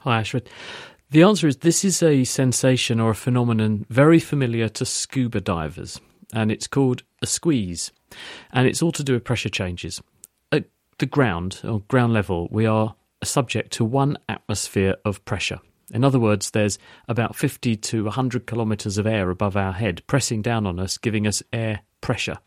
Hi, 0.00 0.18
Ashford. 0.18 0.50
The 1.12 1.22
answer 1.22 1.46
is 1.46 1.58
this 1.58 1.84
is 1.84 2.02
a 2.02 2.24
sensation 2.24 2.98
or 2.98 3.10
a 3.10 3.14
phenomenon 3.14 3.86
very 3.88 4.18
familiar 4.18 4.68
to 4.70 4.84
scuba 4.84 5.40
divers. 5.40 6.00
and 6.32 6.50
it's 6.50 6.66
called 6.66 7.04
a 7.22 7.26
squeeze. 7.26 7.92
And 8.50 8.66
it's 8.66 8.82
all 8.82 8.90
to 8.90 9.04
do 9.04 9.12
with 9.12 9.22
pressure 9.22 9.50
changes. 9.50 10.02
The 10.98 11.06
ground, 11.06 11.60
or 11.62 11.80
ground 11.82 12.12
level, 12.12 12.48
we 12.50 12.66
are 12.66 12.96
subject 13.22 13.72
to 13.74 13.84
one 13.84 14.18
atmosphere 14.28 14.96
of 15.04 15.24
pressure. 15.24 15.60
In 15.92 16.02
other 16.02 16.18
words, 16.18 16.50
there's 16.50 16.78
about 17.06 17.36
50 17.36 17.76
to 17.76 18.04
100 18.04 18.46
kilometres 18.46 18.98
of 18.98 19.06
air 19.06 19.30
above 19.30 19.56
our 19.56 19.72
head 19.72 20.02
pressing 20.08 20.42
down 20.42 20.66
on 20.66 20.80
us, 20.80 20.98
giving 20.98 21.26
us 21.26 21.42
air 21.52 21.80
pressure. 22.00 22.38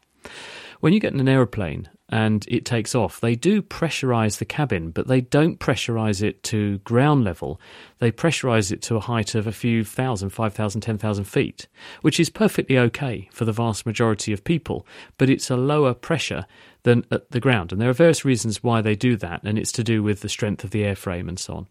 When 0.82 0.92
you 0.92 1.00
get 1.00 1.14
in 1.14 1.20
an 1.22 1.30
aeroplane 1.30 1.90
and 2.12 2.46
it 2.48 2.66
takes 2.66 2.94
off, 2.94 3.22
they 3.22 3.36
do 3.36 3.62
pressurize 3.62 4.38
the 4.38 4.46
cabin, 4.46 4.92
but 4.92 5.08
they 5.08 5.22
don't 5.22 5.60
pressurize 5.60 6.22
it 6.22 6.44
to 6.44 6.80
ground 6.80 7.24
level. 7.24 7.60
They 8.00 8.12
pressurize 8.12 8.72
it 8.72 8.82
to 8.84 8.98
a 8.98 9.00
height 9.00 9.34
of 9.34 9.48
a 9.48 9.52
few 9.52 9.86
thousand, 9.86 10.32
5,000, 10.32 10.82
10,000 10.82 11.24
feet, 11.24 11.68
which 12.02 12.20
is 12.20 12.30
perfectly 12.30 12.78
okay 12.78 13.30
for 13.32 13.46
the 13.46 13.54
vast 13.54 13.86
majority 13.86 14.34
of 14.34 14.44
people, 14.44 14.86
but 15.18 15.30
it's 15.30 15.50
a 15.50 15.56
lower 15.56 15.94
pressure 15.94 16.46
than 16.84 17.06
at 17.12 17.32
the 17.32 17.40
ground. 17.40 17.72
And 17.72 17.80
there 17.80 17.90
are 17.90 17.94
various 17.94 18.26
reasons 18.26 18.62
why 18.64 18.82
they 18.82 18.96
do 18.96 19.16
that, 19.18 19.42
and 19.44 19.58
it's 19.58 19.72
to 19.74 19.84
do 19.84 20.04
with 20.04 20.22
the 20.22 20.30
strength 20.30 20.64
of 20.64 20.72
the 20.72 20.84
airframe 20.84 21.30
and 21.30 21.40
so 21.40 21.54
on. 21.56 21.68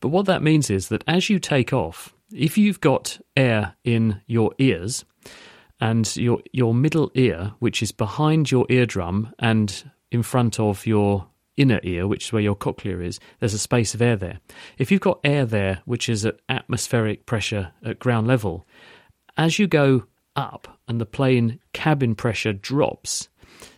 But 0.00 0.08
what 0.08 0.26
that 0.26 0.42
means 0.42 0.70
is 0.70 0.88
that 0.88 1.04
as 1.06 1.30
you 1.30 1.38
take 1.38 1.72
off, 1.72 2.14
if 2.32 2.58
you've 2.58 2.80
got 2.80 3.20
air 3.36 3.76
in 3.84 4.20
your 4.26 4.52
ears, 4.58 5.04
and 5.80 6.16
your 6.16 6.40
your 6.52 6.74
middle 6.74 7.10
ear, 7.14 7.52
which 7.58 7.82
is 7.82 7.92
behind 7.92 8.50
your 8.50 8.66
eardrum 8.68 9.32
and 9.38 9.90
in 10.10 10.22
front 10.22 10.58
of 10.58 10.86
your 10.86 11.26
inner 11.56 11.80
ear, 11.82 12.06
which 12.06 12.26
is 12.26 12.32
where 12.32 12.42
your 12.42 12.54
cochlea 12.54 13.00
is, 13.00 13.20
there's 13.40 13.54
a 13.54 13.58
space 13.58 13.94
of 13.94 14.00
air 14.00 14.16
there. 14.16 14.40
If 14.78 14.90
you've 14.90 15.00
got 15.00 15.20
air 15.24 15.44
there, 15.44 15.82
which 15.84 16.08
is 16.08 16.24
at 16.24 16.40
atmospheric 16.48 17.26
pressure 17.26 17.72
at 17.84 17.98
ground 17.98 18.26
level, 18.26 18.66
as 19.36 19.58
you 19.58 19.66
go 19.66 20.04
up 20.36 20.78
and 20.86 21.00
the 21.00 21.06
plane 21.06 21.58
cabin 21.72 22.14
pressure 22.14 22.52
drops, 22.52 23.28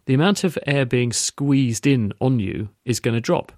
the 0.05 0.15
amount 0.15 0.45
of 0.45 0.59
air 0.67 0.85
being 0.85 1.13
squeezed 1.13 1.87
in 1.87 2.13
on 2.21 2.39
you 2.39 2.69
is 2.85 3.01
going 3.01 3.15
to 3.15 3.21
drop. 3.21 3.53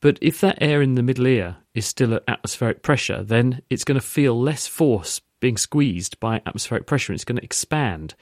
But 0.00 0.18
if 0.20 0.40
that 0.40 0.58
air 0.60 0.82
in 0.82 0.94
the 0.94 1.02
middle 1.02 1.26
ear 1.26 1.56
is 1.74 1.86
still 1.86 2.14
at 2.14 2.24
atmospheric 2.28 2.82
pressure, 2.82 3.22
then 3.22 3.62
it's 3.70 3.84
going 3.84 3.98
to 3.98 4.06
feel 4.06 4.38
less 4.38 4.66
force 4.66 5.20
being 5.44 5.56
squeezed 5.58 6.18
by 6.20 6.40
atmospheric 6.46 6.86
pressure. 6.86 7.12
It's 7.12 7.22
going 7.22 7.36
to 7.36 7.44
expand. 7.44 8.14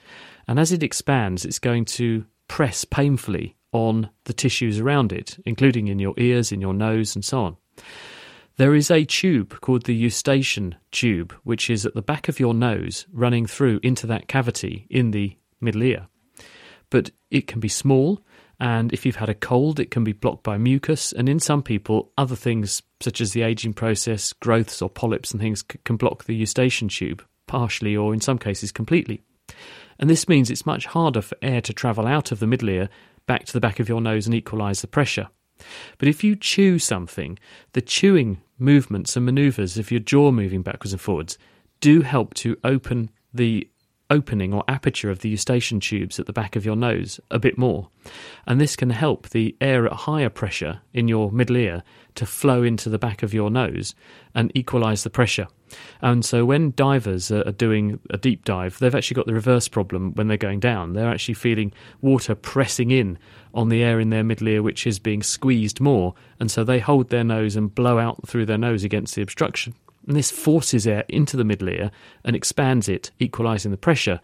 And 0.45 0.59
as 0.59 0.73
it 0.73 0.83
expands, 0.83 1.45
it's 1.45 1.57
going 1.57 1.85
to 1.85 2.25
press 2.49 2.83
painfully 2.83 3.55
on 3.71 4.09
the 4.25 4.33
tissues 4.33 4.77
around 4.77 5.13
it, 5.13 5.37
including 5.45 5.87
in 5.87 5.99
your 5.99 6.15
ears, 6.17 6.51
in 6.51 6.59
your 6.59 6.73
nose, 6.73 7.15
and 7.15 7.23
so 7.23 7.39
on. 7.43 7.57
There 8.57 8.75
is 8.75 8.91
a 8.91 9.05
tube 9.05 9.61
called 9.61 9.85
the 9.85 9.95
eustachian 9.95 10.75
tube, 10.91 11.33
which 11.45 11.69
is 11.69 11.85
at 11.85 11.93
the 11.93 12.01
back 12.01 12.27
of 12.27 12.41
your 12.41 12.53
nose, 12.53 13.07
running 13.13 13.45
through 13.45 13.79
into 13.83 14.05
that 14.07 14.27
cavity 14.27 14.85
in 14.89 15.11
the 15.11 15.37
middle 15.61 15.83
ear. 15.83 16.07
But 16.89 17.11
it 17.31 17.47
can 17.47 17.61
be 17.61 17.69
small, 17.69 18.19
and 18.63 18.93
if 18.93 19.05
you've 19.05 19.17
had 19.17 19.27
a 19.27 19.33
cold, 19.33 19.81
it 19.81 19.91
can 19.91 20.05
be 20.05 20.13
blocked 20.13 20.43
by 20.43 20.57
mucus. 20.57 21.11
And 21.11 21.27
in 21.27 21.41
some 21.41 21.61
people, 21.61 22.13
other 22.17 22.37
things 22.37 22.81
such 23.01 23.19
as 23.19 23.33
the 23.33 23.41
aging 23.41 23.73
process, 23.73 24.31
growths 24.31 24.81
or 24.81 24.89
polyps 24.89 25.31
and 25.31 25.41
things 25.41 25.61
can 25.61 25.97
block 25.97 26.23
the 26.23 26.33
eustachian 26.33 26.87
tube, 26.87 27.25
partially 27.45 27.93
or 27.93 28.13
in 28.13 28.21
some 28.21 28.37
cases 28.37 28.71
completely. 28.71 29.21
And 29.99 30.09
this 30.09 30.29
means 30.29 30.49
it's 30.49 30.65
much 30.65 30.85
harder 30.85 31.21
for 31.21 31.35
air 31.41 31.59
to 31.59 31.73
travel 31.73 32.07
out 32.07 32.31
of 32.31 32.39
the 32.39 32.47
middle 32.47 32.69
ear 32.69 32.87
back 33.25 33.43
to 33.47 33.51
the 33.51 33.59
back 33.59 33.81
of 33.81 33.89
your 33.89 33.99
nose 33.99 34.27
and 34.27 34.33
equalize 34.33 34.79
the 34.79 34.87
pressure. 34.87 35.27
But 35.97 36.07
if 36.07 36.23
you 36.23 36.33
chew 36.33 36.79
something, 36.79 37.37
the 37.73 37.81
chewing 37.81 38.39
movements 38.57 39.17
and 39.17 39.25
maneuvers 39.25 39.77
of 39.77 39.91
your 39.91 39.99
jaw 39.99 40.31
moving 40.31 40.61
backwards 40.61 40.93
and 40.93 41.01
forwards 41.01 41.37
do 41.81 41.99
help 41.99 42.33
to 42.35 42.55
open 42.63 43.09
the 43.33 43.67
opening 44.13 44.53
or 44.53 44.63
aperture 44.67 45.09
of 45.09 45.19
the 45.19 45.29
eustachian 45.29 45.79
tubes 45.79 46.19
at 46.19 46.27
the 46.27 46.33
back 46.33 46.55
of 46.55 46.63
your 46.63 46.75
nose 46.75 47.19
a 47.31 47.39
bit 47.39 47.57
more. 47.57 47.89
And 48.45 48.61
this 48.61 48.75
can 48.75 48.91
help 48.91 49.29
the 49.29 49.55
air 49.59 49.87
at 49.87 49.93
higher 49.93 50.29
pressure 50.29 50.81
in 50.93 51.07
your 51.07 51.31
middle 51.31 51.57
ear 51.57 51.81
to 52.13 52.27
flow 52.27 52.61
into 52.61 52.89
the 52.89 52.99
back 52.99 53.23
of 53.23 53.33
your 53.33 53.49
nose 53.49 53.95
and 54.35 54.51
equalize 54.53 55.03
the 55.03 55.09
pressure. 55.09 55.47
And 55.99 56.23
so 56.23 56.45
when 56.45 56.73
divers 56.75 57.31
are 57.31 57.51
doing 57.51 57.99
a 58.11 58.17
deep 58.17 58.45
dive, 58.45 58.77
they've 58.77 58.93
actually 58.93 59.15
got 59.15 59.25
the 59.25 59.33
reverse 59.33 59.67
problem 59.67 60.13
when 60.13 60.27
they're 60.27 60.37
going 60.37 60.59
down. 60.59 60.93
They're 60.93 61.09
actually 61.09 61.33
feeling 61.33 61.73
water 61.99 62.35
pressing 62.35 62.91
in 62.91 63.17
on 63.55 63.69
the 63.69 63.81
air 63.81 63.99
in 63.99 64.11
their 64.11 64.23
middle 64.23 64.47
ear, 64.47 64.61
which 64.61 64.85
is 64.85 64.99
being 64.99 65.23
squeezed 65.23 65.81
more. 65.81 66.13
And 66.39 66.51
so 66.51 66.63
they 66.63 66.77
hold 66.77 67.09
their 67.09 67.23
nose 67.23 67.55
and 67.55 67.73
blow 67.73 67.97
out 67.97 68.27
through 68.27 68.45
their 68.45 68.59
nose 68.59 68.83
against 68.83 69.15
the 69.15 69.23
obstruction. 69.23 69.73
And 70.07 70.15
this 70.15 70.31
forces 70.31 70.85
air 70.85 71.05
into 71.07 71.37
the 71.37 71.43
middle 71.43 71.69
ear 71.69 71.91
and 72.23 72.35
expands 72.35 72.89
it, 72.89 73.11
equalizing 73.19 73.71
the 73.71 73.77
pressure. 73.77 74.19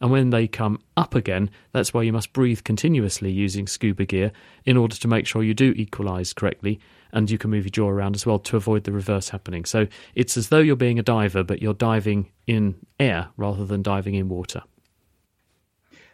And 0.00 0.10
when 0.10 0.30
they 0.30 0.46
come 0.46 0.78
up 0.96 1.14
again, 1.14 1.50
that's 1.72 1.94
why 1.94 2.02
you 2.02 2.12
must 2.12 2.32
breathe 2.32 2.64
continuously 2.64 3.30
using 3.30 3.66
scuba 3.66 4.04
gear 4.04 4.32
in 4.64 4.76
order 4.76 4.94
to 4.96 5.08
make 5.08 5.26
sure 5.26 5.42
you 5.42 5.54
do 5.54 5.72
equalize 5.76 6.32
correctly 6.32 6.78
and 7.12 7.30
you 7.30 7.38
can 7.38 7.50
move 7.50 7.64
your 7.64 7.70
jaw 7.70 7.88
around 7.88 8.14
as 8.14 8.26
well 8.26 8.38
to 8.38 8.56
avoid 8.56 8.84
the 8.84 8.92
reverse 8.92 9.30
happening. 9.30 9.64
So 9.64 9.86
it's 10.14 10.36
as 10.36 10.48
though 10.48 10.58
you're 10.58 10.76
being 10.76 10.98
a 10.98 11.02
diver, 11.02 11.42
but 11.42 11.62
you're 11.62 11.74
diving 11.74 12.30
in 12.46 12.74
air 13.00 13.28
rather 13.36 13.64
than 13.64 13.82
diving 13.82 14.14
in 14.14 14.28
water. 14.28 14.62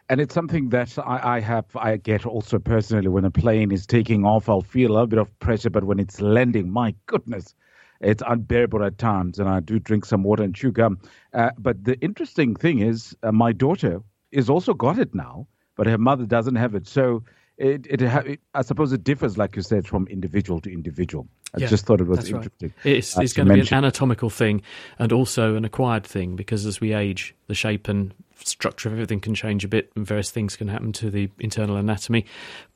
And 0.08 0.20
it's 0.20 0.34
something 0.34 0.68
that 0.70 0.96
I, 0.98 1.36
I, 1.36 1.40
have, 1.40 1.64
I 1.74 1.96
get 1.96 2.26
also 2.26 2.58
personally 2.58 3.08
when 3.08 3.24
a 3.24 3.30
plane 3.30 3.72
is 3.72 3.86
taking 3.86 4.24
off, 4.24 4.48
I'll 4.48 4.60
feel 4.60 4.90
a 4.90 4.92
little 4.92 5.06
bit 5.06 5.18
of 5.18 5.38
pressure, 5.38 5.70
but 5.70 5.84
when 5.84 5.98
it's 5.98 6.20
landing, 6.20 6.70
my 6.70 6.94
goodness, 7.06 7.54
it's 8.02 8.22
unbearable 8.26 8.84
at 8.84 8.98
times, 8.98 9.38
and 9.38 9.48
I 9.48 9.60
do 9.60 9.78
drink 9.78 10.04
some 10.04 10.22
water 10.22 10.42
and 10.42 10.54
chew 10.54 10.72
gum. 10.72 10.98
Uh, 11.32 11.50
but 11.58 11.84
the 11.84 11.98
interesting 12.00 12.54
thing 12.54 12.80
is, 12.80 13.16
uh, 13.22 13.32
my 13.32 13.52
daughter 13.52 14.02
is 14.30 14.50
also 14.50 14.74
got 14.74 14.98
it 14.98 15.14
now, 15.14 15.46
but 15.76 15.86
her 15.86 15.98
mother 15.98 16.26
doesn't 16.26 16.56
have 16.56 16.74
it. 16.74 16.86
So 16.86 17.24
it, 17.58 17.86
it, 17.88 18.02
it, 18.02 18.40
I 18.54 18.62
suppose 18.62 18.92
it 18.92 19.04
differs, 19.04 19.38
like 19.38 19.56
you 19.56 19.62
said, 19.62 19.86
from 19.86 20.06
individual 20.08 20.60
to 20.60 20.72
individual. 20.72 21.28
I 21.54 21.60
yeah, 21.60 21.66
just 21.66 21.84
thought 21.84 22.00
it 22.00 22.06
was 22.06 22.30
interesting. 22.30 22.72
Right. 22.84 22.92
Uh, 22.92 22.96
it's, 22.96 23.18
it's 23.18 23.32
going 23.34 23.48
to 23.48 23.54
be 23.54 23.60
an 23.60 23.72
anatomical 23.72 24.30
thing 24.30 24.62
and 24.98 25.12
also 25.12 25.54
an 25.54 25.64
acquired 25.64 26.04
thing 26.04 26.34
because 26.34 26.64
as 26.64 26.80
we 26.80 26.94
age, 26.94 27.34
the 27.46 27.54
shape 27.54 27.88
and 27.88 28.14
structure 28.48 28.88
of 28.88 28.94
everything 28.94 29.20
can 29.20 29.34
change 29.34 29.64
a 29.64 29.68
bit 29.68 29.92
and 29.96 30.06
various 30.06 30.30
things 30.30 30.56
can 30.56 30.68
happen 30.68 30.92
to 30.92 31.10
the 31.10 31.30
internal 31.38 31.76
anatomy. 31.76 32.24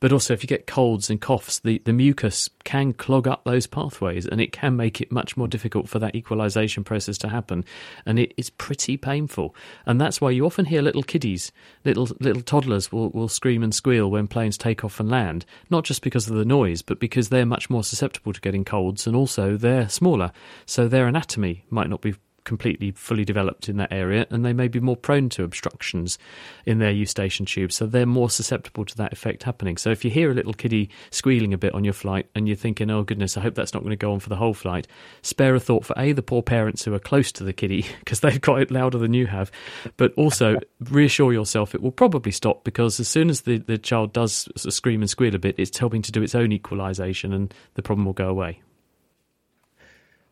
But 0.01 0.13
also, 0.13 0.35
if 0.35 0.43
you 0.43 0.47
get 0.47 0.67
colds 0.67 1.11
and 1.11 1.21
coughs, 1.21 1.61
the, 1.61 1.81
the 1.85 1.93
mucus 1.93 2.49
can 2.65 2.93
clog 2.93 3.27
up 3.27 3.45
those 3.45 3.67
pathways 3.67 4.27
and 4.27 4.41
it 4.41 4.53
can 4.53 4.77
make 4.77 5.01
it 5.01 5.11
much 5.11 5.37
more 5.37 5.49
difficult 5.49 5.89
for 5.89 5.99
that 5.99 6.15
equalization 6.15 6.85
process 6.85 7.19
to 7.19 7.29
happen. 7.29 7.65
And 8.05 8.19
it 8.19 8.35
is 8.37 8.51
pretty 8.51 8.97
painful. 8.97 9.55
And 9.87 10.01
that's 10.01 10.21
why 10.21 10.31
you 10.31 10.47
often 10.47 10.67
hear 10.67 10.83
little 10.83 11.03
kiddies, 11.03 11.53
little 11.85 12.09
little 12.21 12.43
toddlers 12.43 12.93
will, 12.93 13.11
will 13.11 13.29
scream 13.29 13.63
and 13.63 13.75
squeal 13.75 14.11
when 14.11 14.27
planes 14.27 14.59
take 14.59 14.85
off 14.85 15.01
and 15.01 15.11
land, 15.11 15.45
not 15.71 15.85
just 15.85 16.03
because 16.03 16.29
of 16.29 16.37
the 16.37 16.45
noise, 16.45 16.83
but 16.83 17.01
because 17.01 17.29
they're 17.29 17.47
much 17.47 17.71
more 17.71 17.85
susceptible 17.85 18.33
to 18.33 18.41
getting 18.41 18.65
colds 18.67 19.07
and 19.07 19.17
also 19.17 19.57
they're 19.57 19.89
smaller. 19.89 20.33
So 20.67 20.89
their 20.89 21.07
anatomy 21.07 21.65
might 21.71 21.89
not 21.89 22.03
be 22.03 22.15
completely 22.47 22.93
fully 22.93 23.25
developed 23.25 23.69
in 23.69 23.77
that 23.77 23.93
area, 23.93 24.27
and 24.31 24.45
they 24.45 24.55
may 24.55 24.69
be 24.69 24.81
more 24.81 24.97
prone 24.97 25.29
to 25.31 25.45
obstructions 25.45 26.19
in 26.65 26.79
their 26.79 26.91
eustachian 26.91 27.45
tube, 27.45 27.71
so 27.71 27.87
they're 27.87 28.07
more 28.07 28.31
susceptible 28.31 28.87
to 28.87 28.97
that 28.97 29.13
effect 29.13 29.43
happening. 29.43 29.77
So 29.77 29.91
if 29.91 30.05
you 30.05 30.11
hear 30.11 30.31
a 30.31 30.35
little 30.35 30.55
kiddie 30.55 30.89
squealing 31.11 31.53
a 31.53 31.59
bit 31.59 31.75
on 31.75 31.85
your 31.85 31.93
flight 31.93 32.31
and 32.35 32.49
you're 32.49 32.57
thinking, 32.57 32.91
oh 32.91 33.03
goodness, 33.03 33.37
I 33.37 33.43
hope 33.43 33.55
that's 33.55 33.75
not 33.75 33.83
going 33.83 33.91
to 33.91 33.97
go 33.97 34.13
on 34.13 34.21
for 34.21 34.31
the 34.31 34.37
whole 34.37 34.55
flight, 34.55 34.87
spare 35.21 35.55
a 35.55 35.61
thought 35.61 35.85
for 35.85 35.95
A, 35.99 36.13
the 36.13 36.23
poor 36.23 36.43
parents 36.43 36.85
who 36.85 36.95
are 36.95 36.99
close 36.99 37.31
to 37.33 37.45
the 37.45 37.53
kiddie 37.53 37.85
because 37.99 38.21
they've 38.21 38.41
got 38.41 38.63
it 38.63 38.71
louder 38.71 38.99
than 38.99 39.13
you 39.13 39.27
have, 39.27 39.51
but 39.97 40.15
also 40.15 40.59
reassure 40.89 41.33
yourself 41.33 41.75
it 41.75 41.83
will 41.83 41.93
probably 41.93 42.33
stop 42.33 42.65
because 42.65 42.99
as 43.01 43.09
soon 43.09 43.29
as 43.29 43.43
the, 43.43 43.59
the 43.59 43.79
child 43.79 44.13
does 44.13 44.49
scream 44.57 45.03
and 45.03 45.11
squeal 45.11 45.35
a 45.35 45.39
bit, 45.39 45.57
it's 45.59 45.77
helping 45.77 46.03
to 46.03 46.13
do 46.13 46.23
its 46.23 46.35
own 46.35 46.53
equalization 46.53 47.33
and 47.33 47.53
the 47.75 47.83
problem 47.83 48.07
will 48.07 48.13
go 48.13 48.29
away. 48.29 48.61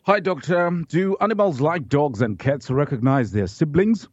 Hi, 0.06 0.20
Doctor. 0.20 0.82
Do 0.90 1.16
animals 1.22 1.62
like 1.62 1.88
dogs 1.88 2.20
and 2.20 2.38
cats 2.38 2.70
recognize 2.70 3.32
their 3.32 3.46
siblings? 3.46 4.06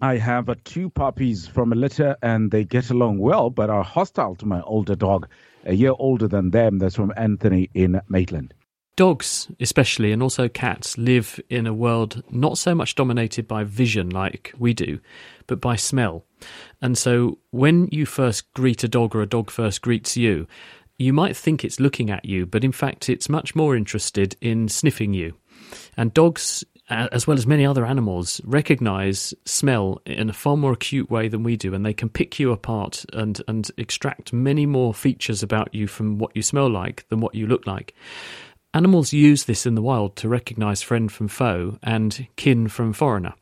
I 0.00 0.16
have 0.16 0.50
two 0.64 0.90
puppies 0.90 1.46
from 1.46 1.72
a 1.72 1.76
litter 1.76 2.16
and 2.22 2.50
they 2.50 2.64
get 2.64 2.90
along 2.90 3.18
well, 3.18 3.48
but 3.48 3.70
are 3.70 3.84
hostile 3.84 4.34
to 4.34 4.46
my 4.46 4.60
older 4.62 4.96
dog, 4.96 5.28
a 5.64 5.74
year 5.74 5.92
older 5.96 6.26
than 6.26 6.50
them. 6.50 6.80
That's 6.80 6.96
from 6.96 7.12
Anthony 7.16 7.70
in 7.72 8.00
Maitland. 8.08 8.52
Dogs, 8.96 9.48
especially, 9.60 10.10
and 10.10 10.24
also 10.24 10.48
cats, 10.48 10.98
live 10.98 11.38
in 11.48 11.68
a 11.68 11.74
world 11.74 12.24
not 12.32 12.58
so 12.58 12.74
much 12.74 12.96
dominated 12.96 13.46
by 13.46 13.62
vision 13.62 14.10
like 14.10 14.54
we 14.58 14.74
do, 14.74 14.98
but 15.46 15.60
by 15.60 15.76
smell. 15.76 16.24
And 16.82 16.98
so 16.98 17.38
when 17.50 17.88
you 17.92 18.06
first 18.06 18.52
greet 18.54 18.82
a 18.82 18.88
dog 18.88 19.14
or 19.14 19.22
a 19.22 19.26
dog 19.26 19.52
first 19.52 19.82
greets 19.82 20.16
you, 20.16 20.48
you 20.98 21.12
might 21.12 21.36
think 21.36 21.64
it's 21.64 21.80
looking 21.80 22.10
at 22.10 22.24
you, 22.24 22.46
but 22.46 22.64
in 22.64 22.72
fact, 22.72 23.08
it's 23.08 23.28
much 23.28 23.54
more 23.54 23.76
interested 23.76 24.36
in 24.40 24.68
sniffing 24.68 25.12
you. 25.14 25.34
And 25.96 26.14
dogs, 26.14 26.64
as 26.88 27.26
well 27.26 27.36
as 27.36 27.46
many 27.46 27.66
other 27.66 27.84
animals, 27.84 28.40
recognize 28.44 29.34
smell 29.44 30.00
in 30.06 30.30
a 30.30 30.34
far 30.34 30.56
more 30.56 30.72
acute 30.72 31.10
way 31.10 31.28
than 31.28 31.42
we 31.42 31.56
do, 31.56 31.74
and 31.74 31.84
they 31.84 31.92
can 31.92 32.08
pick 32.08 32.38
you 32.38 32.52
apart 32.52 33.04
and, 33.12 33.40
and 33.48 33.70
extract 33.76 34.32
many 34.32 34.66
more 34.66 34.94
features 34.94 35.42
about 35.42 35.74
you 35.74 35.86
from 35.86 36.18
what 36.18 36.34
you 36.34 36.42
smell 36.42 36.70
like 36.70 37.06
than 37.08 37.20
what 37.20 37.34
you 37.34 37.46
look 37.46 37.66
like. 37.66 37.94
Animals 38.72 39.12
use 39.12 39.44
this 39.44 39.66
in 39.66 39.74
the 39.74 39.82
wild 39.82 40.16
to 40.16 40.28
recognize 40.28 40.82
friend 40.82 41.10
from 41.10 41.28
foe 41.28 41.78
and 41.82 42.26
kin 42.36 42.68
from 42.68 42.92
foreigner. 42.92 43.34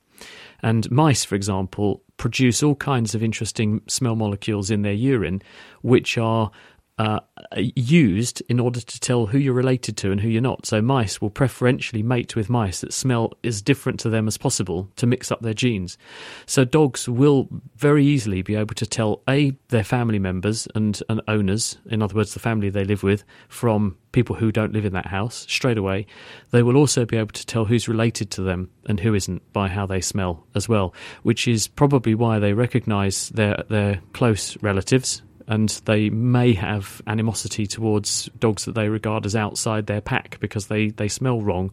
And 0.62 0.90
mice, 0.90 1.24
for 1.24 1.34
example, 1.34 2.02
produce 2.16 2.62
all 2.62 2.76
kinds 2.76 3.14
of 3.14 3.22
interesting 3.22 3.82
smell 3.88 4.16
molecules 4.16 4.70
in 4.70 4.82
their 4.82 4.92
urine, 4.92 5.42
which 5.82 6.16
are 6.16 6.50
uh, 6.96 7.18
used 7.56 8.40
in 8.48 8.60
order 8.60 8.80
to 8.80 9.00
tell 9.00 9.26
who 9.26 9.38
you're 9.38 9.52
related 9.52 9.96
to 9.96 10.12
and 10.12 10.20
who 10.20 10.28
you're 10.28 10.40
not. 10.40 10.64
So 10.64 10.80
mice 10.80 11.20
will 11.20 11.30
preferentially 11.30 12.02
mate 12.04 12.36
with 12.36 12.48
mice 12.48 12.82
that 12.82 12.92
smell 12.92 13.32
as 13.42 13.62
different 13.62 13.98
to 14.00 14.10
them 14.10 14.28
as 14.28 14.38
possible 14.38 14.88
to 14.96 15.06
mix 15.06 15.32
up 15.32 15.40
their 15.40 15.54
genes. 15.54 15.98
So 16.46 16.64
dogs 16.64 17.08
will 17.08 17.48
very 17.76 18.04
easily 18.04 18.42
be 18.42 18.54
able 18.54 18.76
to 18.76 18.86
tell 18.86 19.22
a 19.28 19.56
their 19.68 19.82
family 19.82 20.20
members 20.20 20.68
and, 20.76 21.00
and 21.08 21.20
owners, 21.26 21.78
in 21.86 22.00
other 22.00 22.14
words, 22.14 22.32
the 22.32 22.40
family 22.40 22.70
they 22.70 22.84
live 22.84 23.02
with, 23.02 23.24
from 23.48 23.96
people 24.12 24.36
who 24.36 24.52
don't 24.52 24.72
live 24.72 24.84
in 24.84 24.92
that 24.92 25.06
house 25.06 25.46
straight 25.48 25.78
away. 25.78 26.06
They 26.52 26.62
will 26.62 26.76
also 26.76 27.04
be 27.04 27.16
able 27.16 27.32
to 27.32 27.44
tell 27.44 27.64
who's 27.64 27.88
related 27.88 28.30
to 28.32 28.42
them 28.42 28.70
and 28.86 29.00
who 29.00 29.14
isn't 29.14 29.52
by 29.52 29.66
how 29.66 29.86
they 29.86 30.00
smell 30.00 30.46
as 30.54 30.68
well, 30.68 30.94
which 31.24 31.48
is 31.48 31.66
probably 31.66 32.14
why 32.14 32.38
they 32.38 32.52
recognise 32.52 33.30
their 33.30 33.64
their 33.68 34.00
close 34.12 34.56
relatives 34.62 35.22
and 35.46 35.68
they 35.84 36.10
may 36.10 36.52
have 36.54 37.02
animosity 37.06 37.66
towards 37.66 38.26
dogs 38.38 38.64
that 38.64 38.74
they 38.74 38.88
regard 38.88 39.26
as 39.26 39.36
outside 39.36 39.86
their 39.86 40.00
pack 40.00 40.38
because 40.40 40.66
they, 40.68 40.88
they 40.88 41.08
smell 41.08 41.40
wrong. 41.40 41.70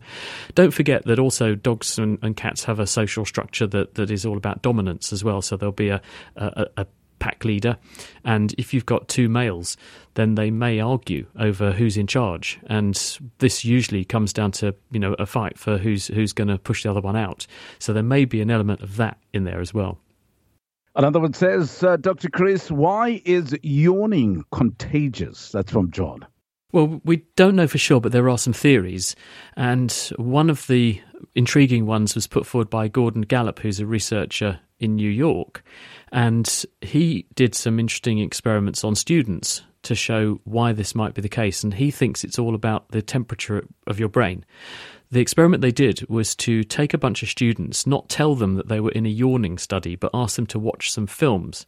Don't 0.56 0.72
forget 0.72 1.06
that 1.06 1.20
also 1.20 1.56
dogs 1.56 1.98
and, 1.98 2.20
and 2.22 2.36
cats 2.36 2.64
have 2.66 2.80
a 2.80 2.88
social 2.88 3.26
structure 3.26 3.68
that, 3.68 3.96
that 3.96 4.12
is 4.12 4.26
all 4.26 4.38
about 4.38 4.62
dominance 4.62 5.14
as 5.14 5.24
well. 5.24 5.42
So 5.42 5.58
there'll 5.58 5.72
be 5.72 5.90
a, 5.90 6.02
a, 6.36 6.66
a 6.78 6.86
pack 7.20 7.46
leader, 7.46 7.78
and 8.26 8.54
if 8.58 8.74
you've 8.74 8.86
got 8.86 9.08
two 9.08 9.30
males, 9.30 9.78
then 10.16 10.36
they 10.36 10.52
may 10.52 10.80
argue 10.80 11.26
over 11.40 11.72
who's 11.72 11.96
in 11.96 12.08
charge, 12.08 12.60
and 12.66 13.20
this 13.38 13.64
usually 13.64 14.04
comes 14.04 14.34
down 14.34 14.52
to 14.52 14.76
you 14.92 15.00
know 15.00 15.14
a 15.20 15.26
fight 15.26 15.58
for 15.58 15.78
who's 15.78 16.08
who's 16.08 16.34
going 16.34 16.48
to 16.50 16.58
push 16.58 16.84
the 16.84 16.90
other 16.90 17.00
one 17.00 17.16
out. 17.16 17.48
So 17.80 17.94
there 17.94 18.04
may 18.04 18.26
be 18.26 18.42
an 18.42 18.52
element 18.52 18.82
of 18.82 18.98
that 18.98 19.18
in 19.32 19.46
there 19.46 19.62
as 19.62 19.74
well. 19.74 20.00
Another 20.96 21.20
one 21.20 21.34
says, 21.34 21.84
uh, 21.84 21.96
Dr. 21.98 22.30
Chris, 22.30 22.70
why 22.70 23.22
is 23.24 23.56
yawning 23.64 24.44
contagious? 24.52 25.52
That's 25.52 25.72
from 25.72 25.92
John. 25.92 26.26
Well, 26.74 27.02
we 27.04 27.24
don't 27.36 27.56
know 27.56 27.68
for 27.68 27.78
sure, 27.78 28.02
but 28.02 28.12
there 28.12 28.30
are 28.30 28.38
some 28.38 28.54
theories. 28.54 29.16
And 29.56 29.92
one 30.18 30.50
of 30.50 30.68
the 30.68 31.02
intriguing 31.36 31.86
ones 31.86 32.16
was 32.16 32.28
put 32.28 32.46
forward 32.46 32.70
by 32.70 32.88
Gordon 32.88 33.24
Gallup, 33.24 33.60
who's 33.60 33.80
a 33.80 33.86
researcher 33.86 34.60
in 34.80 34.96
New 34.96 35.10
York. 35.10 35.64
And 36.12 36.66
he 36.82 37.28
did 37.36 37.56
some 37.56 37.80
interesting 37.80 38.20
experiments 38.20 38.84
on 38.84 38.96
students 38.96 39.64
to 39.84 39.96
show 39.96 40.40
why 40.44 40.74
this 40.74 40.96
might 40.96 41.14
be 41.14 41.22
the 41.22 41.30
case. 41.30 41.64
And 41.64 41.74
he 41.74 41.92
thinks 41.92 42.24
it's 42.24 42.40
all 42.40 42.56
about 42.56 42.90
the 42.90 43.02
temperature 43.02 43.66
of 43.88 44.00
your 44.00 44.10
brain. 44.10 44.46
The 45.12 45.20
experiment 45.20 45.62
they 45.62 45.72
did 45.72 46.08
was 46.10 46.36
to 46.38 46.64
take 46.64 46.94
a 46.94 46.98
bunch 46.98 47.22
of 47.22 47.30
students, 47.30 47.86
not 47.86 48.08
tell 48.08 48.36
them 48.36 48.56
that 48.56 48.70
they 48.70 48.80
were 48.80 48.92
in 48.92 49.06
a 49.06 49.10
yawning 49.10 49.58
study, 49.58 49.96
but 49.96 50.12
ask 50.14 50.38
them 50.38 50.48
to 50.48 50.60
watch 50.60 50.92
some 50.92 51.08
films. 51.08 51.66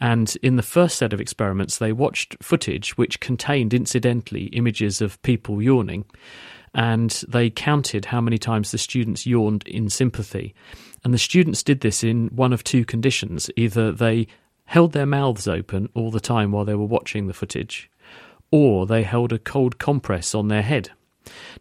And 0.00 0.36
in 0.42 0.56
the 0.56 0.62
first 0.62 0.98
set 0.98 1.12
of 1.12 1.20
experiments, 1.20 1.78
they 1.78 1.92
watched 1.92 2.36
footage 2.42 2.96
which 2.96 3.20
contained, 3.20 3.72
incidentally, 3.72 4.46
images 4.46 5.00
of 5.00 5.22
people 5.22 5.62
yawning. 5.62 6.04
And 6.74 7.10
they 7.28 7.50
counted 7.50 8.06
how 8.06 8.20
many 8.20 8.38
times 8.38 8.72
the 8.72 8.78
students 8.78 9.24
yawned 9.24 9.62
in 9.68 9.88
sympathy. 9.88 10.52
And 11.04 11.14
the 11.14 11.18
students 11.18 11.62
did 11.62 11.80
this 11.80 12.02
in 12.02 12.26
one 12.28 12.52
of 12.52 12.64
two 12.64 12.84
conditions 12.84 13.48
either 13.56 13.92
they 13.92 14.26
held 14.66 14.92
their 14.92 15.06
mouths 15.06 15.46
open 15.46 15.88
all 15.94 16.10
the 16.10 16.20
time 16.20 16.52
while 16.52 16.64
they 16.64 16.74
were 16.74 16.84
watching 16.84 17.26
the 17.26 17.34
footage, 17.34 17.90
or 18.50 18.86
they 18.86 19.02
held 19.02 19.32
a 19.32 19.38
cold 19.38 19.78
compress 19.78 20.34
on 20.34 20.48
their 20.48 20.62
head 20.62 20.90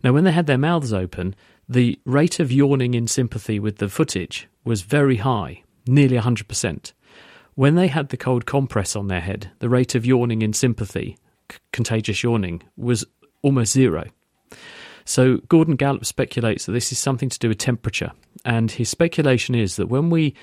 now, 0.04 0.14
when 0.14 0.24
they 0.24 0.32
had 0.32 0.48
their 0.48 0.58
mouths 0.58 0.94
open, 0.94 1.36
the 1.68 2.00
rate 2.06 2.40
of 2.40 2.52
yawning 2.52 2.94
in 2.94 3.08
sympathy 3.08 3.60
with 3.60 3.78
the 3.78 3.90
footage 3.90 4.48
was 4.64 4.82
very 4.82 5.18
high, 5.18 5.64
nearly 5.88 6.18
100%. 6.18 6.94
When 7.56 7.76
they 7.76 7.88
had 7.88 8.10
the 8.10 8.18
cold 8.18 8.46
compress 8.46 8.96
on 8.96 9.08
their 9.08 9.22
head, 9.22 9.52
the 9.60 9.70
rate 9.70 9.96
of 9.96 10.06
yawning 10.06 10.42
in 10.42 10.54
sympathy, 10.54 11.18
c- 11.52 11.58
contagious 11.72 12.24
yawning, 12.24 12.64
was 12.76 13.06
almost 13.42 13.72
zero. 13.72 14.10
So 15.06 15.38
Gordon 15.50 15.76
Gallup 15.76 16.06
speculates 16.06 16.66
that 16.66 16.72
this 16.72 16.92
is 16.92 16.98
something 16.98 17.30
to 17.30 17.40
do 17.40 17.50
with 17.50 17.58
temperature, 17.58 18.12
and 18.46 18.72
his 18.72 18.90
speculation 18.90 19.54
is 19.54 19.76
that 19.76 19.88
when 19.88 20.10
we 20.10 20.34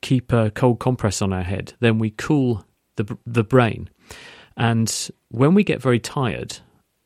keep 0.00 0.32
a 0.32 0.50
cold 0.50 0.78
compress 0.78 1.22
on 1.22 1.32
our 1.32 1.42
head, 1.42 1.74
then 1.80 1.98
we 1.98 2.10
cool 2.10 2.64
the 2.96 3.16
the 3.26 3.44
brain, 3.44 3.88
and 4.56 5.10
when 5.28 5.54
we 5.54 5.64
get 5.64 5.80
very 5.80 5.98
tired, 5.98 6.58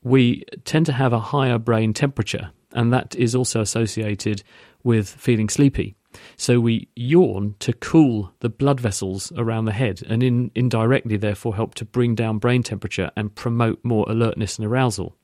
we 0.02 0.44
tend 0.64 0.86
to 0.86 0.92
have 0.92 1.12
a 1.12 1.20
higher 1.20 1.58
brain 1.58 1.92
temperature, 1.92 2.50
and 2.72 2.92
that 2.92 3.14
is 3.16 3.34
also 3.34 3.60
associated 3.60 4.42
with 4.82 5.08
feeling 5.08 5.48
sleepy. 5.48 5.96
So 6.36 6.60
we 6.60 6.88
yawn 6.96 7.56
to 7.58 7.72
cool 7.72 8.32
the 8.40 8.48
blood 8.48 8.80
vessels 8.80 9.32
around 9.36 9.66
the 9.66 9.72
head 9.72 10.02
and 10.08 10.22
in, 10.22 10.50
indirectly, 10.54 11.16
therefore, 11.16 11.54
help 11.54 11.74
to 11.74 11.84
bring 11.84 12.14
down 12.14 12.38
brain 12.38 12.62
temperature 12.62 13.10
and 13.16 13.34
promote 13.34 13.84
more 13.84 14.06
alertness 14.08 14.58
and 14.58 14.66
arousal. 14.66 15.14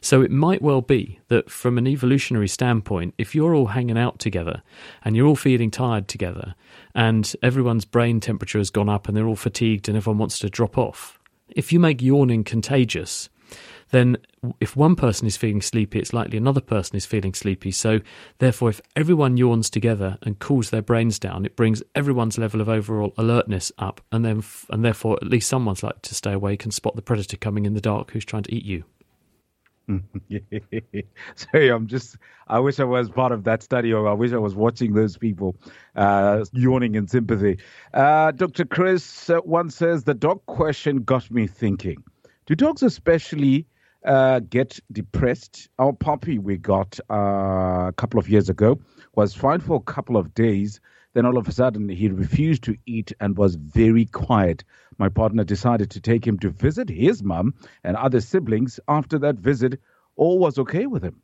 So 0.00 0.22
it 0.22 0.30
might 0.30 0.62
well 0.62 0.80
be 0.80 1.20
that 1.28 1.50
from 1.50 1.78
an 1.78 1.86
evolutionary 1.86 2.48
standpoint, 2.48 3.14
if 3.18 3.34
you're 3.34 3.54
all 3.54 3.66
hanging 3.66 3.98
out 3.98 4.18
together 4.18 4.62
and 5.04 5.16
you're 5.16 5.26
all 5.26 5.36
feeling 5.36 5.70
tired 5.70 6.08
together 6.08 6.54
and 6.94 7.34
everyone's 7.42 7.84
brain 7.84 8.20
temperature 8.20 8.58
has 8.58 8.70
gone 8.70 8.88
up 8.88 9.08
and 9.08 9.16
they're 9.16 9.26
all 9.26 9.36
fatigued 9.36 9.88
and 9.88 9.96
everyone 9.96 10.18
wants 10.18 10.38
to 10.40 10.50
drop 10.50 10.78
off, 10.78 11.18
if 11.48 11.72
you 11.72 11.80
make 11.80 12.02
yawning 12.02 12.44
contagious, 12.44 13.28
then 13.90 14.18
if 14.60 14.76
one 14.76 14.96
person 14.96 15.26
is 15.26 15.36
feeling 15.36 15.62
sleepy, 15.62 15.98
it's 15.98 16.12
likely 16.12 16.36
another 16.36 16.60
person 16.60 16.96
is 16.96 17.06
feeling 17.06 17.32
sleepy. 17.32 17.70
So, 17.70 18.00
therefore, 18.38 18.70
if 18.70 18.80
everyone 18.94 19.36
yawns 19.36 19.70
together 19.70 20.18
and 20.22 20.38
cools 20.38 20.70
their 20.70 20.82
brains 20.82 21.18
down, 21.18 21.46
it 21.46 21.56
brings 21.56 21.82
everyone's 21.94 22.38
level 22.38 22.60
of 22.60 22.68
overall 22.68 23.14
alertness 23.16 23.72
up, 23.78 24.00
and 24.12 24.24
then, 24.24 24.44
and 24.68 24.84
therefore, 24.84 25.18
at 25.22 25.28
least 25.28 25.48
someone's 25.48 25.82
likely 25.82 26.00
to 26.02 26.14
stay 26.14 26.32
awake 26.32 26.64
and 26.64 26.74
spot 26.74 26.96
the 26.96 27.02
predator 27.02 27.36
coming 27.36 27.64
in 27.64 27.74
the 27.74 27.80
dark 27.80 28.10
who's 28.10 28.24
trying 28.24 28.42
to 28.42 28.54
eat 28.54 28.64
you. 28.64 28.84
Sorry, 31.34 31.68
I'm 31.70 31.86
just. 31.86 32.16
I 32.46 32.60
wish 32.60 32.78
I 32.80 32.84
was 32.84 33.08
part 33.10 33.32
of 33.32 33.44
that 33.44 33.62
study, 33.62 33.92
or 33.92 34.08
I 34.08 34.12
wish 34.12 34.32
I 34.32 34.38
was 34.38 34.54
watching 34.54 34.94
those 34.94 35.16
people 35.16 35.56
uh, 35.96 36.44
yawning 36.52 36.94
in 36.94 37.08
sympathy. 37.08 37.58
Uh, 37.94 38.32
Dr. 38.32 38.64
Chris 38.64 39.30
uh, 39.30 39.38
one 39.38 39.70
says 39.70 40.04
the 40.04 40.14
dog 40.14 40.44
question 40.46 41.02
got 41.02 41.30
me 41.30 41.46
thinking. 41.46 42.02
Do 42.46 42.54
dogs 42.54 42.82
especially 42.82 43.66
uh, 44.04 44.40
get 44.40 44.78
depressed. 44.92 45.68
Our 45.78 45.92
puppy 45.92 46.38
we 46.38 46.56
got 46.56 46.98
uh, 47.10 47.88
a 47.88 47.94
couple 47.96 48.20
of 48.20 48.28
years 48.28 48.48
ago 48.48 48.80
was 49.14 49.34
fine 49.34 49.60
for 49.60 49.76
a 49.76 49.80
couple 49.92 50.16
of 50.16 50.34
days. 50.34 50.80
Then 51.18 51.26
all 51.26 51.36
of 51.36 51.48
a 51.48 51.52
sudden, 51.52 51.88
he 51.88 52.08
refused 52.10 52.62
to 52.62 52.76
eat 52.86 53.12
and 53.18 53.36
was 53.36 53.56
very 53.56 54.04
quiet. 54.04 54.62
My 54.98 55.08
partner 55.08 55.42
decided 55.42 55.90
to 55.90 56.00
take 56.00 56.24
him 56.24 56.38
to 56.38 56.50
visit 56.50 56.88
his 56.88 57.24
mum 57.24 57.54
and 57.82 57.96
other 57.96 58.20
siblings. 58.20 58.78
After 58.86 59.18
that 59.18 59.34
visit, 59.34 59.80
all 60.14 60.38
was 60.38 60.60
okay 60.60 60.86
with 60.86 61.02
him. 61.02 61.20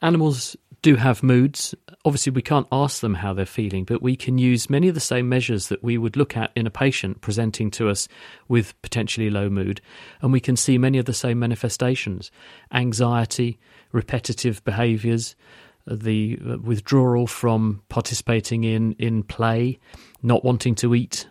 Animals 0.00 0.56
do 0.80 0.96
have 0.96 1.22
moods. 1.22 1.74
Obviously, 2.06 2.32
we 2.32 2.40
can't 2.40 2.66
ask 2.72 3.02
them 3.02 3.12
how 3.12 3.34
they're 3.34 3.44
feeling, 3.44 3.84
but 3.84 4.00
we 4.00 4.16
can 4.16 4.38
use 4.38 4.70
many 4.70 4.88
of 4.88 4.94
the 4.94 5.00
same 5.00 5.28
measures 5.28 5.68
that 5.68 5.84
we 5.84 5.98
would 5.98 6.16
look 6.16 6.34
at 6.34 6.50
in 6.56 6.66
a 6.66 6.70
patient 6.70 7.20
presenting 7.20 7.70
to 7.72 7.90
us 7.90 8.08
with 8.48 8.80
potentially 8.80 9.28
low 9.28 9.50
mood, 9.50 9.82
and 10.22 10.32
we 10.32 10.40
can 10.40 10.56
see 10.56 10.78
many 10.78 10.96
of 10.96 11.04
the 11.04 11.12
same 11.12 11.38
manifestations 11.38 12.30
anxiety, 12.72 13.58
repetitive 13.92 14.64
behaviors, 14.64 15.36
the 15.86 16.36
withdrawal 16.62 17.26
from 17.26 17.82
participating 17.88 18.64
in, 18.64 18.92
in 18.92 19.22
play, 19.22 19.78
not 20.22 20.44
wanting 20.44 20.74
to 20.76 20.94
eat. 20.94 21.26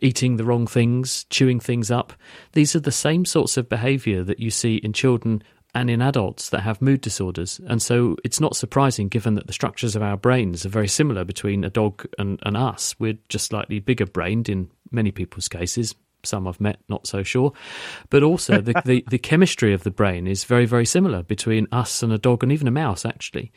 Eating 0.00 0.36
the 0.36 0.44
wrong 0.44 0.68
things, 0.68 1.24
chewing 1.28 1.58
things 1.58 1.90
up. 1.90 2.12
These 2.52 2.76
are 2.76 2.80
the 2.80 2.92
same 2.92 3.24
sorts 3.24 3.56
of 3.56 3.68
behavior 3.68 4.22
that 4.22 4.38
you 4.38 4.48
see 4.48 4.76
in 4.76 4.92
children 4.92 5.42
and 5.74 5.90
in 5.90 6.00
adults 6.00 6.50
that 6.50 6.60
have 6.60 6.80
mood 6.80 7.00
disorders. 7.00 7.60
And 7.66 7.82
so 7.82 8.16
it's 8.24 8.40
not 8.40 8.56
surprising, 8.56 9.08
given 9.08 9.34
that 9.34 9.46
the 9.46 9.52
structures 9.52 9.96
of 9.96 10.02
our 10.02 10.16
brains 10.16 10.64
are 10.64 10.70
very 10.70 10.88
similar 10.88 11.24
between 11.24 11.64
a 11.64 11.70
dog 11.70 12.06
and, 12.18 12.38
and 12.44 12.56
us. 12.56 12.94
We're 12.98 13.18
just 13.28 13.46
slightly 13.46 13.80
bigger 13.80 14.06
brained 14.06 14.48
in 14.48 14.70
many 14.90 15.10
people's 15.10 15.48
cases. 15.48 15.94
Some 16.24 16.48
I've 16.48 16.60
met, 16.60 16.78
not 16.88 17.06
so 17.06 17.22
sure. 17.22 17.52
But 18.10 18.22
also, 18.22 18.60
the, 18.60 18.80
the, 18.84 19.04
the 19.10 19.18
chemistry 19.18 19.72
of 19.72 19.84
the 19.84 19.90
brain 19.90 20.26
is 20.26 20.44
very, 20.44 20.66
very 20.66 20.86
similar 20.86 21.22
between 21.22 21.66
us 21.72 22.02
and 22.02 22.12
a 22.12 22.18
dog 22.18 22.42
and 22.42 22.52
even 22.52 22.68
a 22.68 22.72
mouse, 22.72 23.04
actually. 23.04 23.52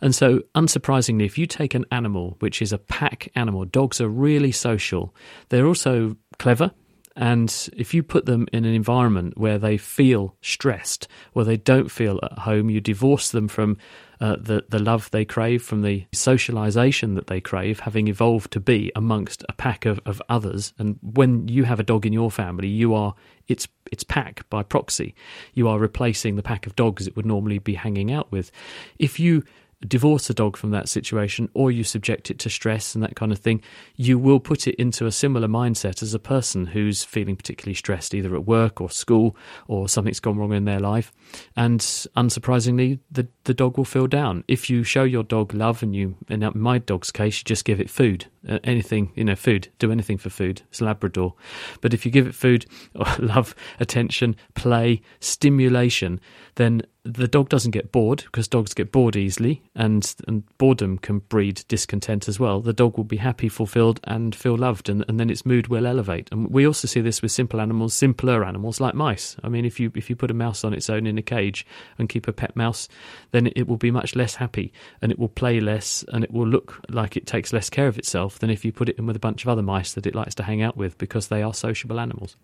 And 0.00 0.14
so, 0.14 0.40
unsurprisingly, 0.54 1.24
if 1.24 1.38
you 1.38 1.46
take 1.46 1.74
an 1.74 1.84
animal, 1.90 2.36
which 2.40 2.60
is 2.60 2.72
a 2.72 2.78
pack 2.78 3.30
animal, 3.34 3.64
dogs 3.64 4.00
are 4.00 4.08
really 4.08 4.52
social. 4.52 5.14
They're 5.48 5.66
also 5.66 6.16
clever 6.38 6.72
and 7.16 7.68
if 7.76 7.92
you 7.92 8.02
put 8.02 8.26
them 8.26 8.46
in 8.52 8.64
an 8.64 8.74
environment 8.74 9.36
where 9.36 9.58
they 9.58 9.76
feel 9.76 10.36
stressed, 10.42 11.08
where 11.32 11.44
they 11.44 11.56
don't 11.56 11.90
feel 11.90 12.20
at 12.22 12.40
home, 12.40 12.70
you 12.70 12.80
divorce 12.80 13.30
them 13.30 13.48
from 13.48 13.78
uh, 14.20 14.36
the 14.38 14.64
the 14.68 14.78
love 14.78 15.10
they 15.10 15.24
crave, 15.24 15.62
from 15.62 15.82
the 15.82 16.06
socialization 16.12 17.14
that 17.14 17.26
they 17.26 17.40
crave, 17.40 17.80
having 17.80 18.06
evolved 18.08 18.52
to 18.52 18.60
be 18.60 18.92
amongst 18.94 19.44
a 19.48 19.52
pack 19.52 19.86
of, 19.86 19.98
of 20.06 20.22
others. 20.28 20.72
And 20.78 20.98
when 21.02 21.48
you 21.48 21.64
have 21.64 21.80
a 21.80 21.84
dog 21.84 22.06
in 22.06 22.12
your 22.12 22.30
family, 22.30 22.68
you 22.68 22.94
are 22.94 23.14
its 23.48 23.66
its 23.90 24.04
pack 24.04 24.48
by 24.48 24.62
proxy. 24.62 25.14
You 25.54 25.68
are 25.68 25.78
replacing 25.78 26.36
the 26.36 26.42
pack 26.42 26.66
of 26.66 26.76
dogs 26.76 27.06
it 27.06 27.16
would 27.16 27.26
normally 27.26 27.58
be 27.58 27.74
hanging 27.74 28.12
out 28.12 28.30
with. 28.30 28.52
If 28.98 29.18
you 29.18 29.42
divorce 29.86 30.28
a 30.28 30.34
dog 30.34 30.56
from 30.56 30.70
that 30.70 30.88
situation 30.88 31.48
or 31.54 31.70
you 31.70 31.82
subject 31.82 32.30
it 32.30 32.38
to 32.38 32.50
stress 32.50 32.94
and 32.94 33.02
that 33.02 33.16
kind 33.16 33.32
of 33.32 33.38
thing, 33.38 33.62
you 33.96 34.18
will 34.18 34.40
put 34.40 34.66
it 34.66 34.74
into 34.76 35.06
a 35.06 35.12
similar 35.12 35.48
mindset 35.48 36.02
as 36.02 36.12
a 36.12 36.18
person 36.18 36.66
who's 36.66 37.02
feeling 37.02 37.36
particularly 37.36 37.74
stressed 37.74 38.14
either 38.14 38.34
at 38.34 38.44
work 38.44 38.80
or 38.80 38.90
school 38.90 39.36
or 39.68 39.88
something's 39.88 40.20
gone 40.20 40.36
wrong 40.36 40.52
in 40.52 40.64
their 40.64 40.80
life. 40.80 41.12
And 41.56 41.80
unsurprisingly, 41.80 42.98
the, 43.10 43.28
the 43.50 43.54
dog 43.54 43.76
will 43.76 43.84
feel 43.84 44.06
down. 44.06 44.44
If 44.46 44.70
you 44.70 44.84
show 44.84 45.02
your 45.02 45.24
dog 45.24 45.52
love 45.54 45.82
and 45.82 45.92
you, 45.92 46.14
in 46.28 46.48
my 46.54 46.78
dog's 46.78 47.10
case, 47.10 47.38
you 47.38 47.44
just 47.44 47.64
give 47.64 47.80
it 47.80 47.90
food, 47.90 48.26
uh, 48.48 48.60
anything, 48.62 49.10
you 49.16 49.24
know, 49.24 49.34
food, 49.34 49.66
do 49.80 49.90
anything 49.90 50.18
for 50.18 50.30
food. 50.30 50.62
It's 50.68 50.80
Labrador. 50.80 51.34
But 51.80 51.92
if 51.92 52.06
you 52.06 52.12
give 52.12 52.28
it 52.28 52.34
food, 52.36 52.64
love, 53.18 53.56
attention, 53.80 54.36
play, 54.54 55.02
stimulation, 55.18 56.20
then 56.54 56.82
the 57.04 57.28
dog 57.28 57.48
doesn't 57.48 57.70
get 57.70 57.92
bored 57.92 58.24
because 58.24 58.46
dogs 58.46 58.74
get 58.74 58.92
bored 58.92 59.16
easily 59.16 59.62
and, 59.74 60.14
and 60.28 60.44
boredom 60.58 60.98
can 60.98 61.20
breed 61.20 61.64
discontent 61.66 62.28
as 62.28 62.38
well. 62.38 62.60
The 62.60 62.74
dog 62.74 62.96
will 62.96 63.04
be 63.04 63.16
happy, 63.16 63.48
fulfilled, 63.48 64.00
and 64.04 64.34
feel 64.34 64.56
loved, 64.56 64.88
and, 64.88 65.04
and 65.08 65.18
then 65.18 65.30
its 65.30 65.46
mood 65.46 65.68
will 65.68 65.86
elevate. 65.86 66.28
And 66.30 66.50
we 66.50 66.66
also 66.66 66.86
see 66.86 67.00
this 67.00 67.22
with 67.22 67.32
simple 67.32 67.60
animals, 67.60 67.94
simpler 67.94 68.44
animals 68.44 68.80
like 68.80 68.94
mice. 68.94 69.36
I 69.42 69.48
mean, 69.48 69.64
if 69.64 69.80
you 69.80 69.90
if 69.94 70.10
you 70.10 70.16
put 70.16 70.30
a 70.30 70.34
mouse 70.34 70.62
on 70.62 70.74
its 70.74 70.90
own 70.90 71.06
in 71.06 71.16
a 71.16 71.22
cage 71.22 71.66
and 71.98 72.08
keep 72.08 72.28
a 72.28 72.32
pet 72.32 72.54
mouse, 72.54 72.88
then 73.30 73.39
it 73.48 73.68
will 73.68 73.76
be 73.76 73.90
much 73.90 74.16
less 74.16 74.34
happy 74.36 74.72
and 75.00 75.12
it 75.12 75.18
will 75.18 75.28
play 75.28 75.60
less 75.60 76.04
and 76.08 76.24
it 76.24 76.32
will 76.32 76.46
look 76.46 76.80
like 76.88 77.16
it 77.16 77.26
takes 77.26 77.52
less 77.52 77.70
care 77.70 77.86
of 77.86 77.98
itself 77.98 78.38
than 78.38 78.50
if 78.50 78.64
you 78.64 78.72
put 78.72 78.88
it 78.88 78.98
in 78.98 79.06
with 79.06 79.16
a 79.16 79.20
bunch 79.20 79.44
of 79.44 79.48
other 79.48 79.62
mice 79.62 79.94
that 79.94 80.06
it 80.06 80.14
likes 80.14 80.34
to 80.34 80.42
hang 80.42 80.62
out 80.62 80.76
with 80.76 80.98
because 80.98 81.28
they 81.28 81.42
are 81.42 81.54
sociable 81.54 82.00
animals. 82.00 82.36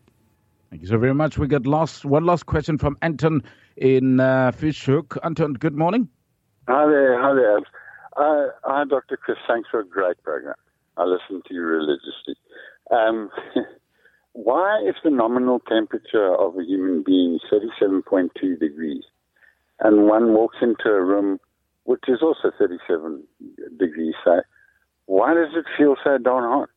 Thank 0.71 0.83
you 0.83 0.89
so 0.89 0.99
very 0.99 1.15
much. 1.15 1.39
We 1.39 1.47
got 1.47 1.67
last 1.67 2.05
one 2.05 2.25
last 2.25 2.47
question 2.47 2.77
from 2.79 2.97
Anton 3.03 3.43
in 3.77 4.21
uh, 4.21 4.53
Fish 4.53 4.85
Hoek. 4.85 5.17
Anton, 5.23 5.55
good 5.55 5.75
morning. 5.75 6.09
Hi 6.69 6.87
there, 6.87 7.21
hi 7.21 7.35
there. 7.35 7.59
Uh, 8.17 8.51
hi, 8.65 8.85
Dr. 8.89 9.17
Chris. 9.17 9.37
Thanks 9.47 9.69
for 9.71 9.81
a 9.81 9.87
great 9.87 10.23
program. 10.23 10.55
I 10.97 11.05
listen 11.05 11.43
to 11.47 11.55
you 11.55 11.63
religiously. 11.63 12.35
Um, 12.91 13.31
why, 14.33 14.83
if 14.85 14.97
the 15.05 15.11
nominal 15.11 15.61
temperature 15.61 16.35
of 16.35 16.57
a 16.59 16.65
human 16.65 17.03
being 17.05 17.35
is 17.35 17.43
37.2 17.53 18.59
degrees, 18.59 19.05
and 19.81 20.07
one 20.07 20.33
walks 20.35 20.57
into 20.61 20.89
a 20.89 21.03
room 21.03 21.39
which 21.85 22.03
is 22.09 22.19
also 22.21 22.51
37 22.59 23.23
degrees, 23.79 24.15
so 24.25 24.41
why 25.07 25.35
does 25.35 25.55
it 25.55 25.65
feel 25.79 25.95
so 26.03 26.19
darn 26.19 26.45
hot? 26.45 26.69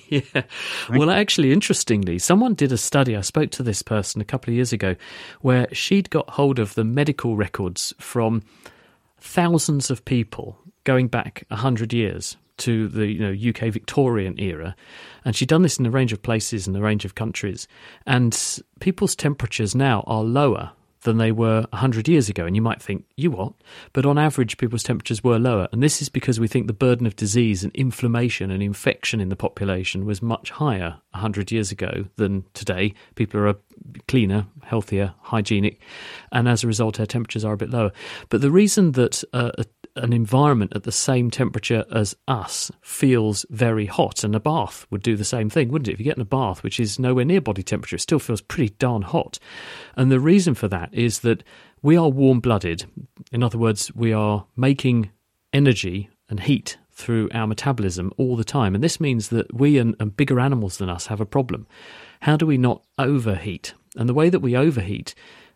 yeah. 0.08 0.42
Well, 0.90 1.10
actually, 1.10 1.52
interestingly, 1.52 2.18
someone 2.18 2.54
did 2.54 2.72
a 2.72 2.78
study. 2.78 3.14
I 3.16 3.20
spoke 3.20 3.50
to 3.52 3.62
this 3.62 3.82
person 3.82 4.20
a 4.20 4.24
couple 4.24 4.50
of 4.50 4.56
years 4.56 4.72
ago 4.72 4.96
where 5.40 5.72
she'd 5.72 6.10
got 6.10 6.30
hold 6.30 6.58
of 6.58 6.74
the 6.74 6.84
medical 6.84 7.36
records 7.36 7.94
from 7.98 8.42
thousands 9.18 9.90
of 9.90 10.04
people 10.04 10.58
going 10.84 11.08
back 11.08 11.44
100 11.48 11.92
years 11.92 12.36
to 12.56 12.88
the 12.88 13.06
you 13.06 13.18
know 13.18 13.50
UK 13.50 13.72
Victorian 13.72 14.38
era 14.38 14.76
and 15.24 15.34
she'd 15.34 15.48
done 15.48 15.62
this 15.62 15.78
in 15.78 15.86
a 15.86 15.90
range 15.90 16.12
of 16.12 16.22
places 16.22 16.68
in 16.68 16.76
a 16.76 16.80
range 16.80 17.04
of 17.04 17.16
countries 17.16 17.66
and 18.06 18.62
people's 18.78 19.16
temperatures 19.16 19.74
now 19.74 20.04
are 20.06 20.22
lower 20.22 20.70
than 21.04 21.18
they 21.18 21.32
were 21.32 21.66
100 21.70 22.08
years 22.08 22.28
ago. 22.28 22.44
And 22.44 22.56
you 22.56 22.62
might 22.62 22.82
think, 22.82 23.04
you 23.16 23.30
what? 23.30 23.54
But 23.92 24.04
on 24.04 24.18
average, 24.18 24.58
people's 24.58 24.82
temperatures 24.82 25.22
were 25.22 25.38
lower. 25.38 25.68
And 25.72 25.82
this 25.82 26.02
is 26.02 26.08
because 26.08 26.40
we 26.40 26.48
think 26.48 26.66
the 26.66 26.72
burden 26.72 27.06
of 27.06 27.16
disease 27.16 27.62
and 27.62 27.74
inflammation 27.74 28.50
and 28.50 28.62
infection 28.62 29.20
in 29.20 29.28
the 29.28 29.36
population 29.36 30.04
was 30.04 30.20
much 30.20 30.50
higher 30.50 30.96
100 31.12 31.52
years 31.52 31.70
ago 31.70 32.06
than 32.16 32.44
today. 32.54 32.94
People 33.14 33.40
are 33.40 33.54
cleaner, 34.08 34.46
healthier, 34.62 35.14
hygienic. 35.20 35.80
And 36.32 36.48
as 36.48 36.64
a 36.64 36.66
result, 36.66 36.98
our 36.98 37.06
temperatures 37.06 37.44
are 37.44 37.52
a 37.52 37.58
bit 37.58 37.70
lower. 37.70 37.92
But 38.28 38.40
the 38.40 38.50
reason 38.50 38.92
that 38.92 39.22
uh, 39.32 39.52
an 39.96 40.12
environment 40.12 40.72
at 40.74 40.82
the 40.82 40.92
same 40.92 41.30
temperature 41.30 41.84
as 41.92 42.16
us 42.26 42.70
feels 42.80 43.46
very 43.50 43.86
hot, 43.86 44.24
and 44.24 44.34
a 44.34 44.40
bath 44.40 44.86
would 44.90 45.02
do 45.02 45.16
the 45.16 45.24
same 45.24 45.48
thing, 45.48 45.68
wouldn't 45.68 45.88
it? 45.88 45.92
If 45.92 45.98
you 46.00 46.04
get 46.04 46.16
in 46.16 46.22
a 46.22 46.26
bath 46.26 46.62
which 46.62 46.80
is 46.80 46.98
nowhere 46.98 47.24
near 47.24 47.40
body 47.40 47.62
temperature, 47.62 47.96
it 47.96 48.00
still 48.00 48.18
feels 48.18 48.40
pretty 48.40 48.74
darn 48.78 49.02
hot. 49.02 49.38
And 49.96 50.10
the 50.10 50.20
reason 50.20 50.54
for 50.54 50.68
that 50.68 50.92
is 50.92 51.20
that 51.20 51.42
we 51.82 51.96
are 51.96 52.08
warm 52.08 52.40
blooded. 52.40 52.86
In 53.30 53.42
other 53.42 53.58
words, 53.58 53.94
we 53.94 54.12
are 54.12 54.46
making 54.56 55.10
energy 55.52 56.08
and 56.28 56.40
heat 56.40 56.78
through 56.92 57.28
our 57.34 57.46
metabolism 57.46 58.12
all 58.16 58.36
the 58.36 58.44
time. 58.44 58.74
And 58.74 58.82
this 58.82 59.00
means 59.00 59.28
that 59.28 59.52
we 59.54 59.78
and, 59.78 59.94
and 60.00 60.16
bigger 60.16 60.40
animals 60.40 60.78
than 60.78 60.88
us 60.88 61.06
have 61.06 61.20
a 61.20 61.26
problem. 61.26 61.66
How 62.20 62.36
do 62.36 62.46
we 62.46 62.56
not 62.56 62.82
overheat? 62.98 63.74
And 63.96 64.08
the 64.08 64.14
way 64.14 64.30
that 64.30 64.40
we 64.40 64.56
overheat 64.56 65.14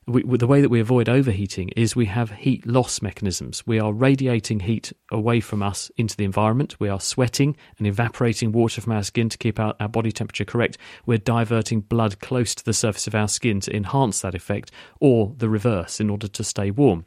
we, 0.09 0.39
the 0.39 0.47
way 0.47 0.61
that 0.63 0.71
we 0.71 0.81
avoid 0.81 1.09
overheating 1.09 1.69
is 1.71 1.95
we 1.95 2.07
have 2.07 2.31
heat 2.31 2.67
loss 2.67 3.03
mechanisms. 3.03 3.67
We 3.67 3.79
are 3.79 3.93
radiating 3.93 4.61
heat 4.61 4.93
away 5.13 5.41
from 5.41 5.63
us 5.63 5.91
into 5.97 6.17
the 6.17 6.25
environment. 6.25 6.81
We 6.81 6.89
are 6.89 7.01
sweating 7.01 7.57
and 7.77 7.87
evaporating 7.87 8.53
water 8.53 8.81
from 8.81 8.93
our 8.93 9.03
skin 9.03 9.29
to 9.29 9.39
keep 9.39 9.61
our, 9.61 9.75
our 9.79 9.89
body 9.89 10.11
temperature 10.11 10.47
correct. 10.47 10.79
We're 11.05 11.19
diverting 11.19 11.83
blood 11.83 12.21
close 12.21 12.55
to 12.55 12.65
the 12.65 12.73
surface 12.73 13.07
of 13.07 13.15
our 13.15 13.29
skin 13.29 13.61
to 13.61 13.77
enhance 13.77 14.23
that 14.23 14.35
effect, 14.35 14.71
or 14.99 15.35
the 15.37 15.49
reverse 15.49 16.01
in 16.01 16.09
order 16.09 16.29
to 16.29 16.45
stay 16.45 16.71
warm. 16.71 17.05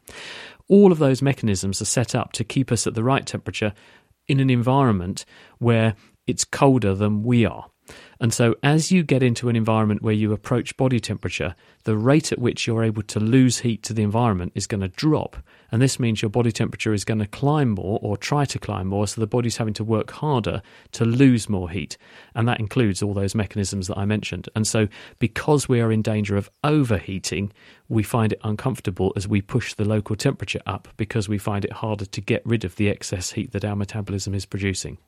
All 0.68 0.92
of 0.92 0.98
those 0.98 1.22
mechanisms 1.22 1.82
are 1.82 1.86
set 1.86 2.14
up 2.14 2.32
to 2.34 2.44
keep 2.44 2.70
us 2.70 2.86
at 2.86 2.94
the 2.94 3.04
right 3.04 3.26
temperature 3.26 3.74
in 4.28 4.38
an 4.38 4.48
environment 4.48 5.24
where 5.58 5.96
it's 6.26 6.44
colder 6.44 6.94
than 6.94 7.24
we 7.24 7.44
are. 7.44 7.71
And 8.22 8.32
so, 8.32 8.54
as 8.62 8.92
you 8.92 9.02
get 9.02 9.20
into 9.20 9.48
an 9.48 9.56
environment 9.56 10.00
where 10.00 10.14
you 10.14 10.32
approach 10.32 10.76
body 10.76 11.00
temperature, 11.00 11.56
the 11.82 11.96
rate 11.96 12.30
at 12.30 12.38
which 12.38 12.68
you're 12.68 12.84
able 12.84 13.02
to 13.02 13.18
lose 13.18 13.58
heat 13.58 13.82
to 13.82 13.92
the 13.92 14.04
environment 14.04 14.52
is 14.54 14.68
going 14.68 14.82
to 14.82 14.86
drop. 14.86 15.38
And 15.72 15.82
this 15.82 15.98
means 15.98 16.22
your 16.22 16.28
body 16.28 16.52
temperature 16.52 16.94
is 16.94 17.04
going 17.04 17.18
to 17.18 17.26
climb 17.26 17.70
more 17.70 17.98
or 18.00 18.16
try 18.16 18.44
to 18.44 18.60
climb 18.60 18.86
more. 18.86 19.08
So, 19.08 19.20
the 19.20 19.26
body's 19.26 19.56
having 19.56 19.74
to 19.74 19.82
work 19.82 20.12
harder 20.12 20.62
to 20.92 21.04
lose 21.04 21.48
more 21.48 21.68
heat. 21.68 21.98
And 22.36 22.46
that 22.46 22.60
includes 22.60 23.02
all 23.02 23.12
those 23.12 23.34
mechanisms 23.34 23.88
that 23.88 23.98
I 23.98 24.04
mentioned. 24.04 24.48
And 24.54 24.68
so, 24.68 24.86
because 25.18 25.68
we 25.68 25.80
are 25.80 25.90
in 25.90 26.00
danger 26.00 26.36
of 26.36 26.48
overheating, 26.62 27.52
we 27.88 28.04
find 28.04 28.32
it 28.32 28.40
uncomfortable 28.44 29.12
as 29.16 29.26
we 29.26 29.42
push 29.42 29.74
the 29.74 29.84
local 29.84 30.14
temperature 30.14 30.62
up 30.64 30.86
because 30.96 31.28
we 31.28 31.38
find 31.38 31.64
it 31.64 31.72
harder 31.72 32.04
to 32.04 32.20
get 32.20 32.46
rid 32.46 32.64
of 32.64 32.76
the 32.76 32.88
excess 32.88 33.32
heat 33.32 33.50
that 33.50 33.64
our 33.64 33.74
metabolism 33.74 34.32
is 34.32 34.46
producing. 34.46 34.98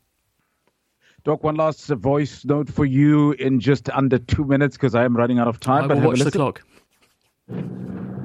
Doc, 1.24 1.42
one 1.42 1.54
last 1.54 1.86
voice 1.88 2.44
note 2.44 2.68
for 2.68 2.84
you 2.84 3.32
in 3.32 3.58
just 3.58 3.88
under 3.88 4.18
two 4.18 4.44
minutes 4.44 4.76
because 4.76 4.94
I 4.94 5.04
am 5.04 5.16
running 5.16 5.38
out 5.38 5.48
of 5.48 5.58
time. 5.58 5.84
I 5.84 5.94
but 5.94 6.02
watch 6.02 6.20
the 6.20 6.30
clock. 6.30 6.62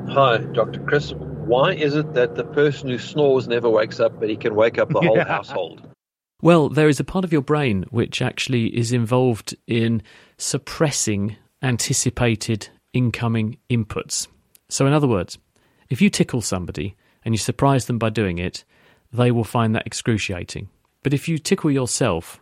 Hi, 0.10 0.40
Dr. 0.40 0.84
Chris. 0.84 1.14
Why 1.14 1.72
is 1.72 1.96
it 1.96 2.14
that 2.16 2.36
the 2.36 2.44
person 2.44 2.90
who 2.90 2.98
snores 2.98 3.48
never 3.48 3.70
wakes 3.70 4.02
up, 4.02 4.20
but 4.20 4.30
he 4.30 4.36
can 4.36 4.54
wake 4.54 4.78
up 4.78 4.90
the 4.90 5.00
whole 5.08 5.24
household? 5.24 5.88
Well, 6.42 6.68
there 6.68 6.90
is 6.90 7.00
a 7.00 7.06
part 7.06 7.24
of 7.24 7.32
your 7.32 7.42
brain 7.42 7.86
which 7.90 8.22
actually 8.22 8.68
is 8.78 8.92
involved 8.92 9.56
in 9.66 10.04
suppressing 10.38 11.38
anticipated 11.62 12.68
incoming 12.92 13.60
inputs. 13.70 14.28
So, 14.68 14.86
in 14.86 14.92
other 14.92 15.08
words, 15.08 15.38
if 15.90 16.02
you 16.02 16.10
tickle 16.10 16.42
somebody 16.42 16.98
and 17.24 17.34
you 17.34 17.38
surprise 17.40 17.86
them 17.86 17.98
by 17.98 18.10
doing 18.10 18.40
it, 18.40 18.66
they 19.14 19.32
will 19.32 19.46
find 19.46 19.74
that 19.74 19.88
excruciating. 19.88 20.68
But 21.02 21.14
if 21.14 21.30
you 21.30 21.38
tickle 21.38 21.72
yourself 21.72 22.42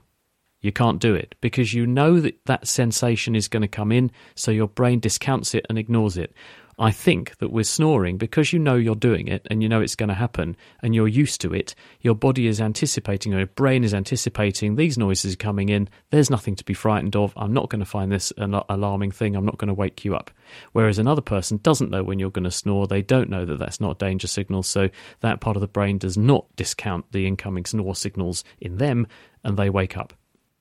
you 0.62 0.72
can't 0.72 1.00
do 1.00 1.14
it 1.14 1.36
because 1.42 1.74
you 1.74 1.86
know 1.86 2.20
that 2.20 2.40
that 2.46 2.68
sensation 2.68 3.36
is 3.36 3.48
going 3.48 3.62
to 3.62 3.68
come 3.68 3.92
in, 3.92 4.12
so 4.36 4.52
your 4.52 4.68
brain 4.68 5.00
discounts 5.00 5.54
it 5.54 5.66
and 5.70 5.78
ignores 5.78 6.18
it. 6.18 6.34
I 6.80 6.92
think 6.92 7.36
that 7.40 7.52
with 7.52 7.66
snoring, 7.66 8.18
because 8.18 8.54
you 8.54 8.60
know 8.60 8.76
you're 8.76 8.94
doing 8.94 9.28
it 9.28 9.48
and 9.50 9.64
you 9.64 9.70
know 9.70 9.82
it's 9.82 9.96
going 9.96 10.10
to 10.10 10.16
happen 10.16 10.56
and 10.84 10.94
you're 10.94 11.08
used 11.08 11.42
to 11.42 11.52
it, 11.52 11.74
your 12.02 12.14
body 12.14 12.46
is 12.46 12.62
anticipating, 12.62 13.34
or 13.34 13.40
your 13.40 13.48
brain 13.48 13.84
is 13.84 13.96
anticipating 13.96 14.76
these 14.76 14.96
noises 14.96 15.34
are 15.34 15.38
coming 15.38 15.70
in. 15.70 15.90
There's 16.12 16.30
nothing 16.30 16.56
to 16.56 16.64
be 16.64 16.76
frightened 16.76 17.16
of. 17.16 17.34
I'm 17.36 17.52
not 17.52 17.70
going 17.70 17.80
to 17.80 17.86
find 17.86 18.12
this 18.12 18.32
an 18.38 18.54
alarming 18.70 19.10
thing. 19.10 19.36
I'm 19.36 19.46
not 19.46 19.58
going 19.58 19.70
to 19.70 19.74
wake 19.74 20.06
you 20.06 20.16
up. 20.16 20.30
Whereas 20.74 21.00
another 21.00 21.22
person 21.22 21.60
doesn't 21.64 21.90
know 21.90 22.04
when 22.04 22.20
you're 22.20 22.30
going 22.30 22.44
to 22.44 22.52
snore. 22.52 22.86
They 22.86 23.02
don't 23.02 23.30
know 23.30 23.44
that 23.46 23.58
that's 23.58 23.82
not 23.82 23.96
a 23.96 24.06
danger 24.06 24.28
signal. 24.28 24.62
So 24.62 24.90
that 25.22 25.42
part 25.42 25.58
of 25.58 25.62
the 25.62 25.68
brain 25.68 25.98
does 25.98 26.18
not 26.18 26.46
discount 26.56 27.12
the 27.12 27.26
incoming 27.26 27.66
snore 27.66 27.96
signals 27.96 28.44
in 28.62 28.78
them 28.78 29.08
and 29.44 29.58
they 29.58 29.72
wake 29.72 29.98
up. 29.98 30.14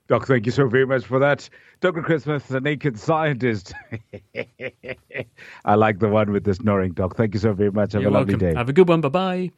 Doc, 0.08 0.26
thank 0.26 0.46
you 0.46 0.52
so 0.52 0.68
very 0.68 0.86
much 0.86 1.04
for 1.04 1.18
that. 1.18 1.48
Dr. 1.80 2.00
Chris 2.02 2.22
Smith, 2.24 2.46
the 2.48 2.60
naked 2.60 2.98
scientist. 2.98 3.74
I 5.64 5.74
like 5.74 5.98
the 5.98 6.08
one 6.08 6.30
with 6.30 6.44
the 6.44 6.54
snoring, 6.54 6.92
Doc. 6.92 7.16
Thank 7.16 7.34
you 7.34 7.40
so 7.40 7.52
very 7.52 7.72
much. 7.72 7.92
Have 7.92 8.02
You're 8.02 8.10
a 8.10 8.14
lovely 8.14 8.34
welcome. 8.34 8.48
day. 8.50 8.54
Have 8.54 8.68
a 8.68 8.72
good 8.72 8.88
one. 8.88 9.00
Bye 9.00 9.08
bye. 9.08 9.50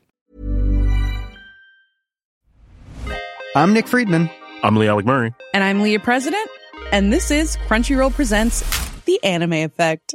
I'm 3.54 3.72
Nick 3.72 3.86
Friedman. 3.88 4.30
I'm 4.62 4.76
Lee 4.76 4.88
Alec 4.88 5.04
Murray. 5.06 5.34
And 5.52 5.62
I'm 5.62 5.82
Leah 5.82 6.00
President. 6.00 6.48
And 6.92 7.12
this 7.12 7.30
is 7.30 7.56
Crunchyroll 7.68 8.12
Presents 8.14 8.62
The 9.04 9.22
Anime 9.22 9.52
Effect. 9.54 10.14